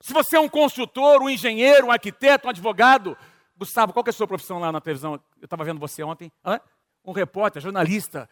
[0.00, 3.16] Se você é um construtor, um engenheiro, um arquiteto, um advogado,
[3.56, 5.14] Gustavo, qual é a sua profissão lá na televisão?
[5.40, 6.32] Eu estava vendo você ontem.
[6.44, 6.60] Hã?
[7.04, 8.28] um repórter, jornalista.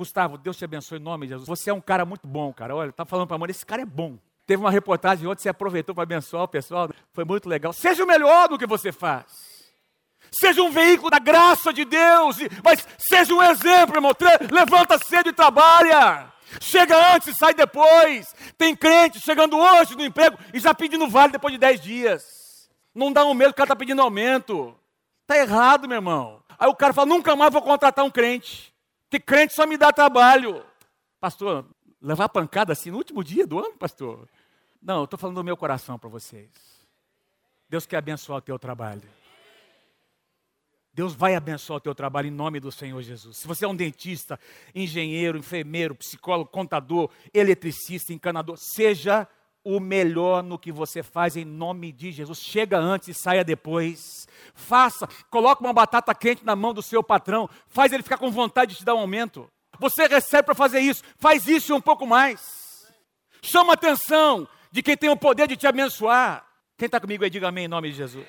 [0.00, 1.46] Gustavo, Deus te abençoe em nome de Jesus.
[1.46, 2.74] Você é um cara muito bom, cara.
[2.74, 4.16] Olha, tá falando para a mãe, esse cara é bom.
[4.46, 6.88] Teve uma reportagem ontem, você aproveitou para abençoar o pessoal.
[7.12, 7.70] Foi muito legal.
[7.74, 9.26] Seja o melhor no que você faz.
[10.32, 14.12] Seja um veículo da graça de Deus, mas seja um exemplo, irmão.
[14.50, 16.32] Levanta cedo e trabalha.
[16.62, 18.34] Chega antes e sai depois.
[18.56, 22.70] Tem crente chegando hoje no emprego e já pedindo vale depois de 10 dias.
[22.94, 24.74] Não dá um medo, o cara está pedindo aumento.
[25.20, 26.42] Está errado, meu irmão.
[26.58, 28.72] Aí o cara fala: nunca mais vou contratar um crente,
[29.10, 30.64] que crente só me dá trabalho.
[31.18, 31.66] Pastor,
[32.00, 34.28] levar pancada assim no último dia do ano, pastor?
[34.80, 36.48] Não, eu estou falando do meu coração para vocês.
[37.68, 39.02] Deus quer abençoar o teu trabalho.
[40.92, 43.38] Deus vai abençoar o teu trabalho em nome do Senhor Jesus.
[43.38, 44.38] Se você é um dentista,
[44.74, 49.28] engenheiro, enfermeiro, psicólogo, contador, eletricista, encanador, seja
[49.62, 52.38] o melhor no que você faz em nome de Jesus.
[52.38, 54.26] Chega antes e saia depois.
[54.54, 58.72] Faça, coloque uma batata quente na mão do seu patrão, faz ele ficar com vontade
[58.72, 59.50] de te dar um aumento.
[59.78, 62.90] Você recebe para fazer isso, faz isso um pouco mais.
[63.42, 66.46] Chama a atenção de quem tem o poder de te abençoar.
[66.76, 68.26] Quem está comigo aí, diga amém em nome de Jesus.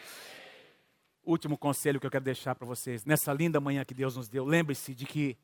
[1.24, 4.44] Último conselho que eu quero deixar para vocês, nessa linda manhã que Deus nos deu,
[4.44, 5.38] lembre-se de que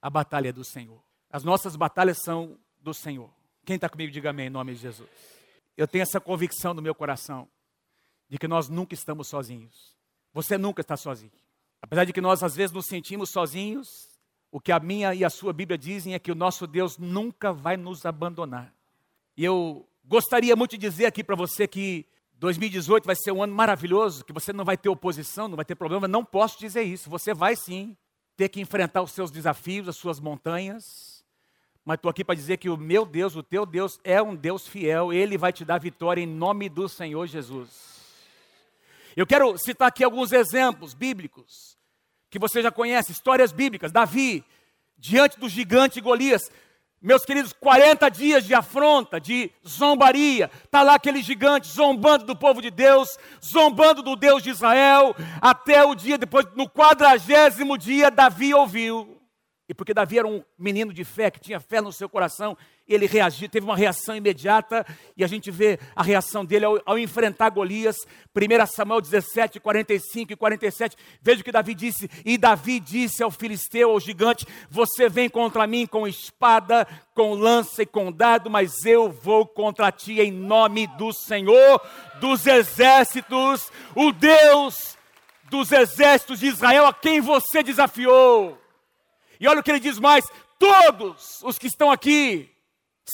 [0.00, 1.02] a batalha é do Senhor.
[1.30, 3.30] As nossas batalhas são do Senhor.
[3.68, 5.10] Quem está comigo, diga amém em nome de Jesus.
[5.76, 7.46] Eu tenho essa convicção no meu coração
[8.26, 9.94] de que nós nunca estamos sozinhos.
[10.32, 11.30] Você nunca está sozinho.
[11.82, 13.86] Apesar de que nós às vezes nos sentimos sozinhos,
[14.50, 17.52] o que a minha e a sua Bíblia dizem é que o nosso Deus nunca
[17.52, 18.72] vai nos abandonar.
[19.36, 22.06] E eu gostaria muito de dizer aqui para você que
[22.38, 25.74] 2018 vai ser um ano maravilhoso, que você não vai ter oposição, não vai ter
[25.74, 26.08] problema.
[26.08, 27.10] Não posso dizer isso.
[27.10, 27.94] Você vai sim
[28.34, 31.17] ter que enfrentar os seus desafios, as suas montanhas
[31.88, 34.68] mas estou aqui para dizer que o meu Deus, o teu Deus, é um Deus
[34.68, 37.70] fiel, ele vai te dar vitória em nome do Senhor Jesus.
[39.16, 41.78] Eu quero citar aqui alguns exemplos bíblicos,
[42.28, 43.90] que você já conhece, histórias bíblicas.
[43.90, 44.44] Davi,
[44.98, 46.50] diante do gigante Golias,
[47.00, 50.50] meus queridos, 40 dias de afronta, de zombaria.
[50.64, 53.08] Está lá aquele gigante zombando do povo de Deus,
[53.42, 59.17] zombando do Deus de Israel, até o dia depois, no quadragésimo dia, Davi ouviu
[59.68, 62.56] e porque Davi era um menino de fé, que tinha fé no seu coração,
[62.88, 66.98] ele reagiu, teve uma reação imediata, e a gente vê a reação dele ao, ao,
[66.98, 67.98] enfrentar Golias,
[68.34, 70.96] 1 Samuel 17, 45 e 47.
[71.20, 75.66] Veja o que Davi disse: E Davi disse ao filisteu, ao gigante: Você vem contra
[75.66, 80.86] mim com espada, com lança e com dado, mas eu vou contra ti em nome
[80.96, 81.78] do Senhor
[82.20, 84.96] dos exércitos, o Deus
[85.50, 88.58] dos exércitos de Israel, a quem você desafiou.
[89.40, 90.24] E olha o que ele diz mais:
[90.58, 92.50] todos os que estão aqui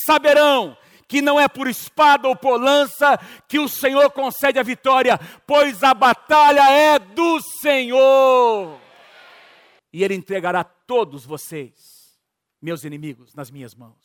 [0.07, 5.19] saberão que não é por espada ou por lança que o Senhor concede a vitória,
[5.47, 8.81] pois a batalha é do Senhor.
[9.93, 11.75] E Ele entregará todos vocês,
[12.61, 13.97] meus inimigos, nas minhas mãos.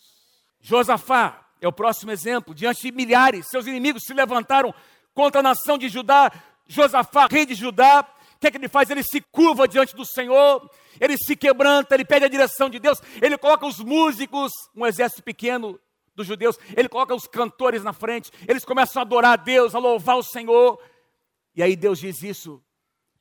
[0.62, 2.54] Josafá é o próximo exemplo.
[2.54, 4.74] Diante de milhares, seus inimigos se levantaram
[5.14, 6.32] contra a nação de Judá.
[6.68, 8.06] Josafá, rei de Judá,
[8.40, 8.90] o que, é que ele faz?
[8.90, 12.98] Ele se curva diante do Senhor, ele se quebranta, ele pede a direção de Deus,
[13.22, 15.78] ele coloca os músicos, um exército pequeno
[16.16, 19.80] dos judeus, ele coloca os cantores na frente, eles começam a adorar a Deus, a
[19.80, 20.82] louvar o Senhor.
[21.54, 22.64] E aí Deus diz isso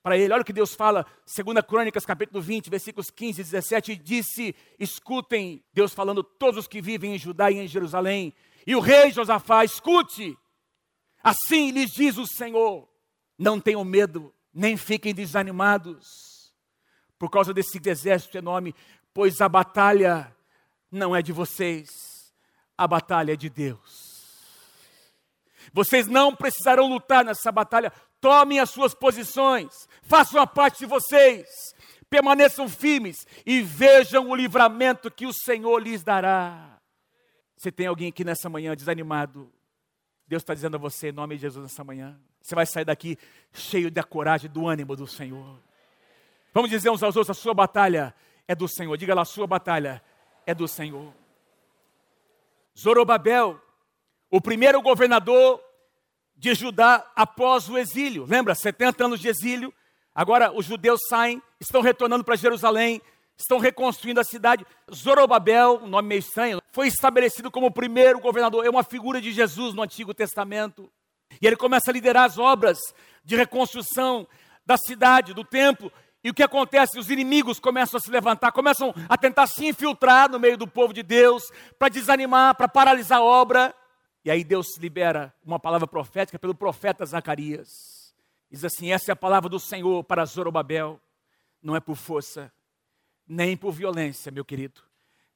[0.04, 0.33] para ele.
[0.33, 4.54] Olha o que Deus fala, 2 Crônicas, capítulo 20, versículos 15 e 17, e disse:
[4.78, 8.33] Escutem, Deus falando, todos os que vivem em Judá e em Jerusalém,
[8.64, 10.38] e o rei Josafá, escute,
[11.24, 12.88] assim lhes diz o Senhor:
[13.37, 16.53] não tenham medo, nem fiquem desanimados,
[17.16, 18.75] por causa desse exército enorme,
[19.14, 20.37] pois a batalha
[20.90, 21.88] não é de vocês,
[22.77, 24.18] a batalha é de Deus.
[25.73, 31.47] Vocês não precisarão lutar nessa batalha, tomem as suas posições, façam a parte de vocês,
[32.11, 36.81] permaneçam firmes e vejam o livramento que o Senhor lhes dará.
[37.57, 39.53] Se tem alguém aqui nessa manhã desanimado,
[40.27, 43.18] Deus está dizendo a você, em nome de Jesus, nessa manhã, você vai sair daqui
[43.53, 45.59] cheio da coragem, do ânimo do Senhor.
[46.53, 48.14] Vamos dizer uns aos outros: a sua batalha
[48.46, 48.96] é do Senhor.
[48.96, 50.03] Diga lá, a sua batalha
[50.46, 51.12] é do Senhor.
[52.79, 53.61] Zorobabel,
[54.31, 55.62] o primeiro governador
[56.37, 58.24] de Judá após o exílio.
[58.24, 59.74] Lembra, 70 anos de exílio.
[60.14, 63.01] Agora os judeus saem, estão retornando para Jerusalém,
[63.37, 64.66] estão reconstruindo a cidade.
[64.92, 69.33] Zorobabel, um nome meio estranho, foi estabelecido como o primeiro governador, é uma figura de
[69.33, 70.90] Jesus no Antigo Testamento.
[71.41, 72.79] E ele começa a liderar as obras
[73.25, 74.27] de reconstrução
[74.64, 75.93] da cidade, do templo.
[76.23, 76.99] E o que acontece?
[76.99, 80.93] Os inimigos começam a se levantar, começam a tentar se infiltrar no meio do povo
[80.93, 83.75] de Deus, para desanimar, para paralisar a obra.
[84.25, 88.14] E aí Deus libera uma palavra profética pelo profeta Zacarias.
[88.51, 91.01] Diz assim: essa é a palavra do Senhor para Zorobabel.
[91.62, 92.53] Não é por força,
[93.27, 94.81] nem por violência, meu querido,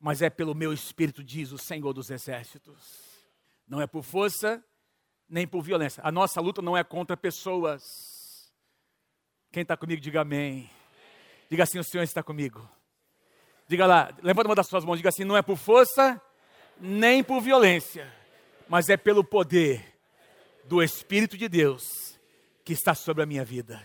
[0.00, 3.02] mas é pelo meu espírito, diz o Senhor dos exércitos.
[3.66, 4.62] Não é por força,
[5.32, 6.00] nem por violência.
[6.04, 8.52] A nossa luta não é contra pessoas.
[9.50, 10.70] Quem está comigo, diga amém.
[11.50, 12.68] Diga assim: o Senhor está comigo.
[13.66, 16.22] Diga lá, levanta uma das suas mãos, diga assim: não é por força,
[16.78, 18.22] nem por violência
[18.72, 19.98] mas é pelo poder
[20.64, 22.18] do Espírito de Deus
[22.64, 23.82] que está sobre a minha vida.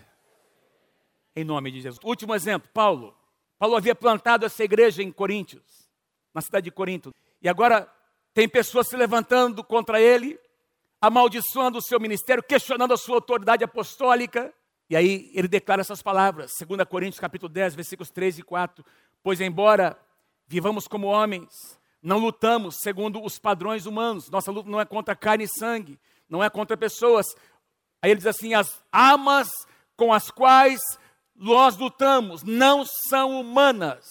[1.36, 2.00] Em nome de Jesus.
[2.06, 3.14] Último exemplo, Paulo.
[3.60, 5.90] Paulo havia plantado essa igreja em Coríntios,
[6.34, 7.14] na cidade de Corinto.
[7.42, 7.86] E agora
[8.34, 10.40] tem pessoas se levantando contra ele,
[11.02, 14.54] amaldiçoando o seu ministério, questionando a sua autoridade apostólica.
[14.90, 18.86] E aí ele declara essas palavras, 2 Coríntios capítulo 10, versículos 3 e 4.
[19.22, 19.98] Pois embora
[20.48, 21.50] vivamos como homens,
[22.02, 24.30] não lutamos segundo os padrões humanos.
[24.30, 27.26] Nossa luta não é contra carne e sangue, não é contra pessoas.
[28.02, 29.50] Aí ele diz assim: as armas
[29.96, 30.80] com as quais
[31.36, 34.06] nós lutamos não são humanas,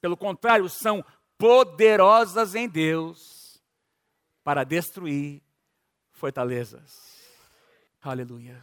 [0.00, 1.04] pelo contrário, são
[1.36, 3.60] poderosas em Deus
[4.44, 5.42] para destruir
[6.20, 7.18] fortalezas.
[8.02, 8.62] Aleluia.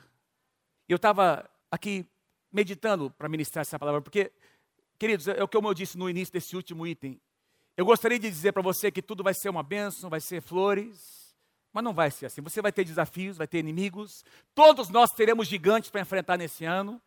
[0.88, 2.06] Eu estava aqui
[2.52, 4.32] meditando para ministrar essa palavra, porque,
[4.98, 7.20] queridos, é o que eu disse no início desse último item.
[7.76, 11.36] Eu gostaria de dizer para você que tudo vai ser uma bênção, vai ser flores,
[11.74, 12.42] mas não vai ser assim.
[12.42, 14.24] Você vai ter desafios, vai ter inimigos.
[14.56, 17.02] Todos nós teremos gigantes para enfrentar nesse ano,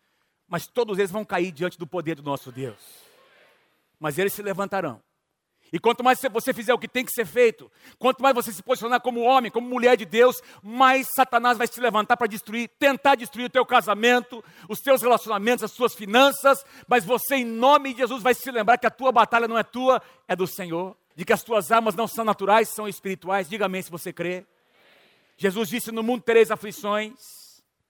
[0.48, 2.78] mas todos eles vão cair diante do poder do nosso Deus.
[3.98, 5.00] Mas eles se levantarão.
[5.72, 8.62] E quanto mais você fizer o que tem que ser feito, quanto mais você se
[8.62, 13.14] posicionar como homem, como mulher de Deus, mais Satanás vai se levantar para destruir, tentar
[13.14, 18.00] destruir o teu casamento, os teus relacionamentos, as suas finanças, mas você, em nome de
[18.00, 21.24] Jesus, vai se lembrar que a tua batalha não é tua, é do Senhor, de
[21.24, 23.48] que as tuas armas não são naturais, são espirituais.
[23.48, 24.44] Diga amém se você crê.
[25.36, 27.14] Jesus disse: No mundo tereis aflições.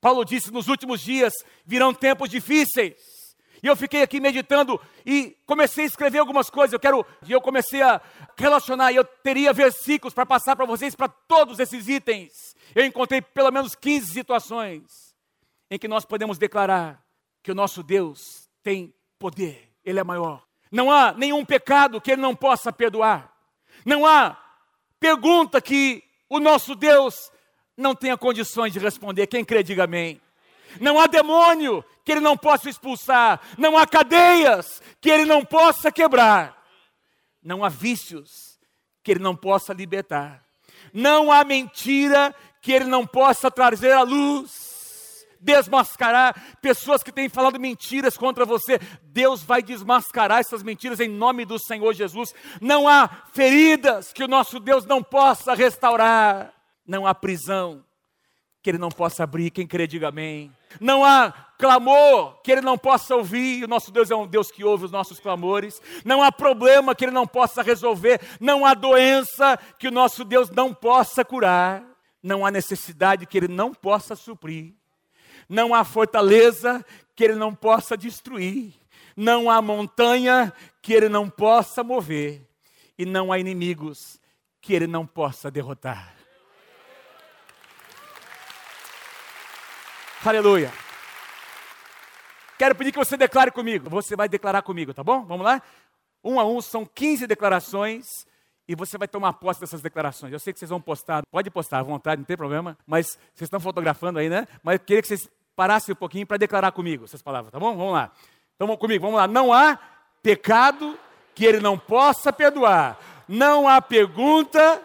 [0.00, 1.32] Paulo disse: Nos últimos dias
[1.64, 3.19] virão tempos difíceis.
[3.62, 6.72] E eu fiquei aqui meditando e comecei a escrever algumas coisas.
[6.72, 8.00] Eu quero, e eu comecei a
[8.36, 8.92] relacionar.
[8.92, 12.54] E eu teria versículos para passar para vocês para todos esses itens.
[12.74, 15.14] Eu encontrei pelo menos 15 situações
[15.70, 17.02] em que nós podemos declarar
[17.42, 19.70] que o nosso Deus tem poder.
[19.84, 20.42] Ele é maior.
[20.70, 23.32] Não há nenhum pecado que ele não possa perdoar.
[23.84, 24.36] Não há
[24.98, 27.30] pergunta que o nosso Deus
[27.76, 29.26] não tenha condições de responder.
[29.26, 30.20] Quem crê, diga amém.
[30.78, 35.90] Não há demônio que ele não possa expulsar, não há cadeias que ele não possa
[35.90, 36.60] quebrar,
[37.42, 38.58] não há vícios
[39.02, 40.44] que ele não possa libertar,
[40.92, 47.58] não há mentira que ele não possa trazer à luz, desmascarar pessoas que têm falado
[47.58, 48.78] mentiras contra você.
[49.02, 52.34] Deus vai desmascarar essas mentiras em nome do Senhor Jesus.
[52.60, 56.52] Não há feridas que o nosso Deus não possa restaurar,
[56.86, 57.84] não há prisão
[58.62, 59.50] que ele não possa abrir.
[59.50, 60.52] Quem crê, diga amém.
[60.80, 63.64] Não há clamor que ele não possa ouvir.
[63.64, 65.80] O nosso Deus é um Deus que ouve os nossos clamores.
[66.04, 68.20] Não há problema que ele não possa resolver.
[68.38, 71.82] Não há doença que o nosso Deus não possa curar.
[72.22, 74.74] Não há necessidade que ele não possa suprir.
[75.48, 76.84] Não há fortaleza
[77.16, 78.74] que ele não possa destruir.
[79.16, 80.52] Não há montanha
[80.82, 82.46] que ele não possa mover.
[82.98, 84.20] E não há inimigos
[84.60, 86.19] que ele não possa derrotar.
[90.22, 90.70] Aleluia.
[92.58, 93.88] Quero pedir que você declare comigo.
[93.88, 95.24] Você vai declarar comigo, tá bom?
[95.24, 95.62] Vamos lá?
[96.22, 98.26] Um a um, são 15 declarações
[98.68, 100.30] e você vai tomar posse dessas declarações.
[100.30, 103.46] Eu sei que vocês vão postar, pode postar à vontade, não tem problema, mas vocês
[103.46, 104.46] estão fotografando aí, né?
[104.62, 107.74] Mas eu queria que vocês parassem um pouquinho para declarar comigo essas palavras, tá bom?
[107.74, 108.12] Vamos lá.
[108.54, 109.26] Então vamos comigo, vamos lá.
[109.26, 109.78] Não há
[110.22, 110.98] pecado
[111.34, 112.98] que ele não possa perdoar.
[113.26, 114.82] Não há pergunta,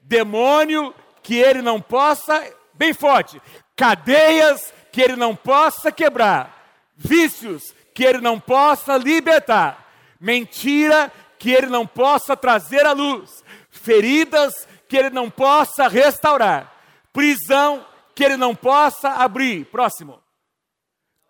[0.00, 2.42] demônio que ele não possa,
[2.82, 3.40] bem forte,
[3.76, 9.86] cadeias que ele não possa quebrar, vícios que ele não possa libertar,
[10.18, 16.74] mentira que ele não possa trazer à luz, feridas que ele não possa restaurar,
[17.12, 19.64] prisão que ele não possa abrir.
[19.66, 20.20] Próximo.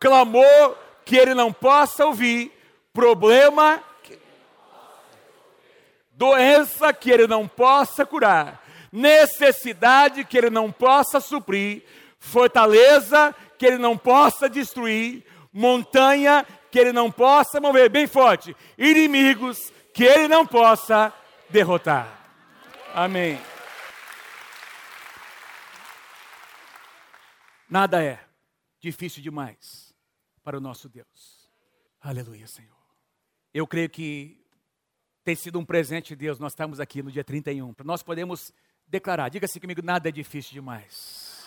[0.00, 2.50] Clamor que ele não possa ouvir,
[2.94, 4.18] problema, que...
[6.12, 8.61] doença que ele não possa curar,
[8.92, 11.82] necessidade que ele não possa suprir,
[12.18, 19.72] fortaleza que ele não possa destruir, montanha que ele não possa mover, bem forte, inimigos
[19.94, 21.12] que ele não possa
[21.50, 22.06] derrotar.
[22.94, 23.40] Amém.
[27.68, 28.22] Nada é
[28.80, 29.94] difícil demais
[30.44, 31.50] para o nosso Deus.
[32.00, 32.76] Aleluia, Senhor.
[33.54, 34.44] Eu creio que
[35.24, 36.38] tem sido um presente de Deus.
[36.38, 38.52] Nós estamos aqui no dia 31, para nós podemos
[38.88, 39.28] declarar.
[39.28, 41.46] Diga assim comigo: nada é difícil demais.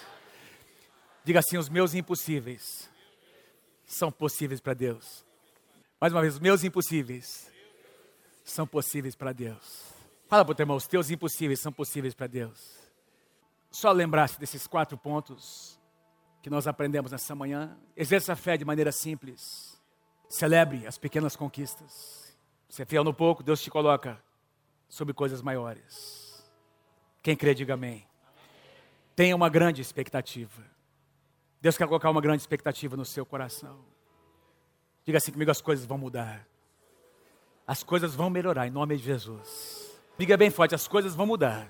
[1.24, 2.90] Diga assim: os meus impossíveis
[3.86, 5.26] são possíveis para Deus.
[6.00, 7.52] Mais uma vez, os meus impossíveis
[8.44, 9.94] são possíveis para Deus.
[10.28, 12.78] Fala para o teu irmão: os teus impossíveis são possíveis para Deus.
[13.72, 15.80] Só lembrar-se desses quatro pontos
[16.42, 17.78] que nós aprendemos nessa manhã.
[17.98, 19.82] Exerça a fé de maneira simples.
[20.30, 22.36] Celebre as pequenas conquistas.
[22.70, 24.22] Você é fiel no pouco, Deus te coloca
[24.88, 26.25] sobre coisas maiores.
[27.26, 28.06] Quem crê, diga amém.
[29.16, 30.62] Tenha uma grande expectativa.
[31.60, 33.80] Deus quer colocar uma grande expectativa no seu coração.
[35.04, 36.46] Diga assim comigo: as coisas vão mudar.
[37.66, 40.00] As coisas vão melhorar em nome de Jesus.
[40.20, 41.68] Diga bem forte: as coisas vão mudar.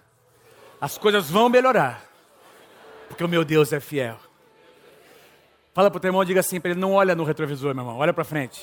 [0.82, 2.04] As coisas vão melhorar.
[3.08, 4.20] Porque o meu Deus é fiel.
[5.74, 7.98] Fala para o teu irmão, diga assim para ele: não olha no retrovisor, meu irmão,
[7.98, 8.62] olha para frente.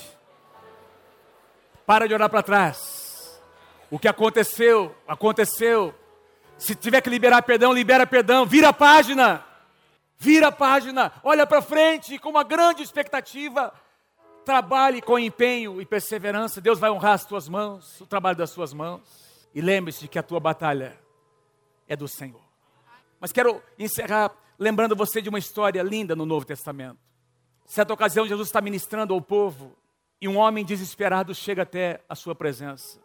[1.87, 3.41] Para de olhar para trás.
[3.89, 6.02] O que aconteceu, aconteceu.
[6.63, 8.45] Se tiver que liberar perdão, libera perdão.
[8.45, 9.43] Vira a página.
[10.17, 11.11] Vira a página.
[11.21, 13.73] Olha para frente com uma grande expectativa.
[14.45, 16.61] Trabalhe com empenho e perseverança.
[16.61, 19.01] Deus vai honrar as tuas mãos, o trabalho das suas mãos.
[19.53, 20.97] E lembre-se que a tua batalha
[21.85, 22.39] é do Senhor.
[23.19, 26.99] Mas quero encerrar lembrando você de uma história linda no Novo Testamento.
[27.65, 29.75] Certa ocasião, Jesus está ministrando ao povo
[30.21, 33.01] e um homem desesperado chega até a sua presença.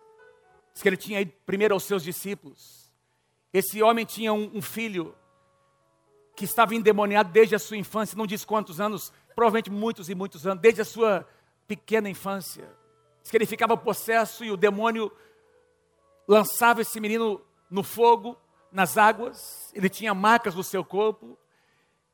[0.73, 2.78] Diz que ele tinha ido primeiro aos seus discípulos.
[3.53, 5.15] Esse homem tinha um, um filho
[6.37, 10.47] que estava endemoniado desde a sua infância, não diz quantos anos, provavelmente muitos e muitos
[10.47, 11.29] anos, desde a sua
[11.67, 12.69] pequena infância.
[13.23, 15.11] Diz que ele ficava possesso e o demônio
[16.27, 17.41] lançava esse menino
[17.71, 18.39] no fogo,
[18.71, 21.39] nas águas, ele tinha marcas no seu corpo,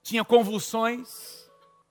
[0.03, 1.09] tinha convulsões.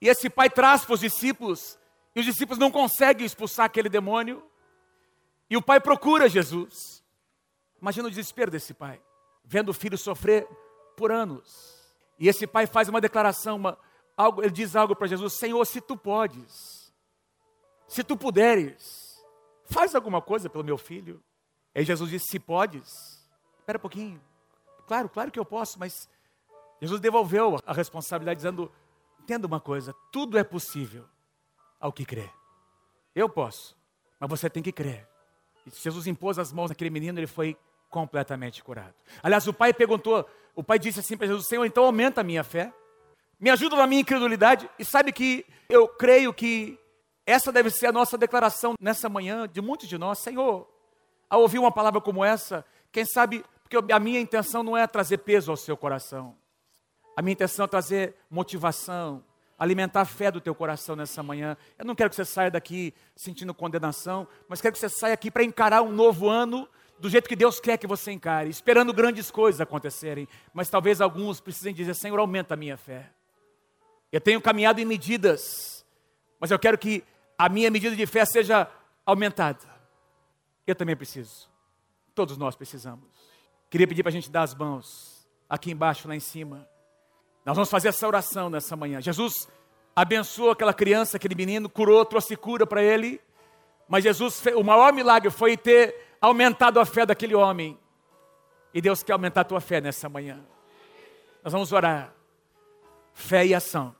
[0.02, 1.78] E esse pai traz para os discípulos,
[2.16, 4.44] e os discípulos não conseguem expulsar aquele demônio.
[5.50, 7.04] E o pai procura Jesus.
[7.82, 9.02] Imagina o desespero desse pai,
[9.44, 10.48] vendo o filho sofrer
[10.96, 11.94] por anos.
[12.20, 13.78] E esse pai faz uma declaração, uma,
[14.16, 16.94] algo, ele diz algo para Jesus: Senhor, se tu podes,
[17.88, 19.24] se tu puderes,
[19.66, 21.24] faz alguma coisa pelo meu filho.
[21.76, 22.88] Aí Jesus disse: Se podes,
[23.60, 24.22] espera um pouquinho,
[24.88, 26.10] Claro, claro que eu posso, mas
[26.82, 28.72] Jesus devolveu a responsabilidade dizendo:
[29.22, 31.06] entenda uma coisa, tudo é possível
[31.80, 32.30] ao que crê.
[33.16, 33.76] Eu posso,
[34.20, 35.08] mas você tem que crer.
[35.66, 37.58] E Jesus impôs as mãos naquele menino, ele foi
[37.94, 38.96] completamente curado.
[39.22, 42.44] Aliás, o pai perguntou, o pai disse assim para Jesus: Senhor, então aumenta a minha
[42.44, 42.74] fé,
[43.40, 44.68] me ajuda na minha incredulidade.
[44.80, 46.80] E sabe que eu creio que
[47.24, 50.68] essa deve ser a nossa declaração nessa manhã de muitos de nós, Senhor.
[51.30, 55.20] Ao ouvir uma palavra como essa, quem sabe porque a minha intenção não é trazer
[55.20, 56.36] peso ao seu coração.
[57.16, 59.24] A minha intenção é trazer motivação,
[59.58, 61.56] alimentar a fé do teu coração nessa manhã.
[61.78, 65.30] Eu não quero que você saia daqui sentindo condenação, mas quero que você saia aqui
[65.30, 66.68] para encarar um novo ano
[67.04, 70.26] do jeito que Deus quer que você encare, esperando grandes coisas acontecerem.
[70.54, 73.12] Mas talvez alguns precisem dizer: Senhor, aumenta a minha fé.
[74.10, 75.86] Eu tenho caminhado em medidas,
[76.40, 77.04] mas eu quero que
[77.38, 78.72] a minha medida de fé seja
[79.06, 79.60] aumentada.
[80.66, 81.50] Eu também preciso.
[82.16, 83.10] Todos nós precisamos.
[83.70, 86.66] Queria pedir para a gente dar as mãos aqui embaixo, lá em cima.
[87.46, 89.02] Nós vamos fazer essa oração nessa manhã.
[89.02, 89.50] Jesus
[89.94, 93.20] abençoou aquela criança, aquele menino, curou, trouxe cura para ele.
[93.90, 97.78] Mas Jesus, o maior milagre foi ter aumentado a fé daquele homem.
[98.74, 100.40] E Deus quer aumentar a tua fé nessa manhã.
[101.44, 102.14] Nós vamos orar.
[103.14, 103.94] Fé e ação.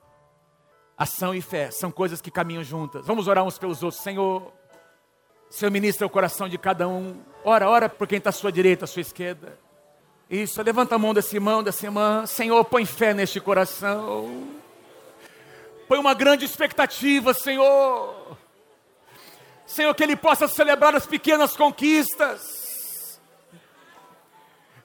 [0.96, 3.06] Ação e fé são coisas que caminham juntas.
[3.06, 4.02] Vamos orar uns pelos outros.
[4.02, 4.50] Senhor,
[5.50, 7.20] Senhor, ministra o coração de cada um.
[7.44, 9.58] Ora, ora por quem está à sua direita, à sua esquerda.
[10.28, 12.24] Isso, levanta a mão desse irmão, dessa irmã.
[12.24, 14.48] Senhor, põe fé neste coração.
[15.86, 18.38] Põe uma grande expectativa, Senhor.
[19.66, 23.20] Senhor, que ele possa celebrar as pequenas conquistas.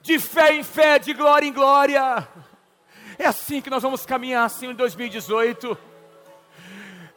[0.02, 2.26] De fé em fé, de glória em glória.
[3.18, 5.78] É assim que nós vamos caminhar, Senhor, em 2018.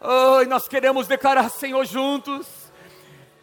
[0.01, 2.47] Oh, e nós queremos declarar, Senhor, juntos.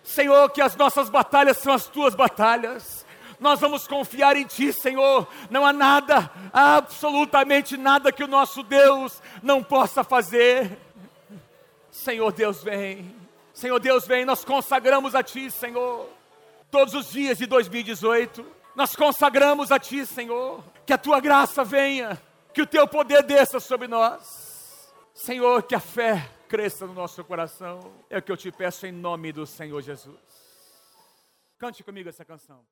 [0.03, 3.01] Senhor, que as nossas batalhas são as tuas batalhas
[3.41, 5.27] nós vamos confiar em Ti, Senhor.
[5.49, 10.79] Não há nada, absolutamente nada que o nosso Deus não possa fazer.
[11.91, 13.20] Senhor Deus, vem.
[13.61, 14.25] Senhor Deus, vem.
[14.25, 16.09] Nós consagramos a Ti, Senhor.
[16.71, 20.65] Todos os dias de 2018, nós consagramos a Ti, Senhor.
[20.87, 22.19] Que a Tua graça venha,
[22.55, 24.91] que o Teu poder desça sobre nós.
[25.13, 27.81] Senhor, que a fé cresça no nosso coração.
[28.09, 30.17] É o que eu te peço em nome do Senhor Jesus.
[31.59, 32.65] Cante comigo essa canção.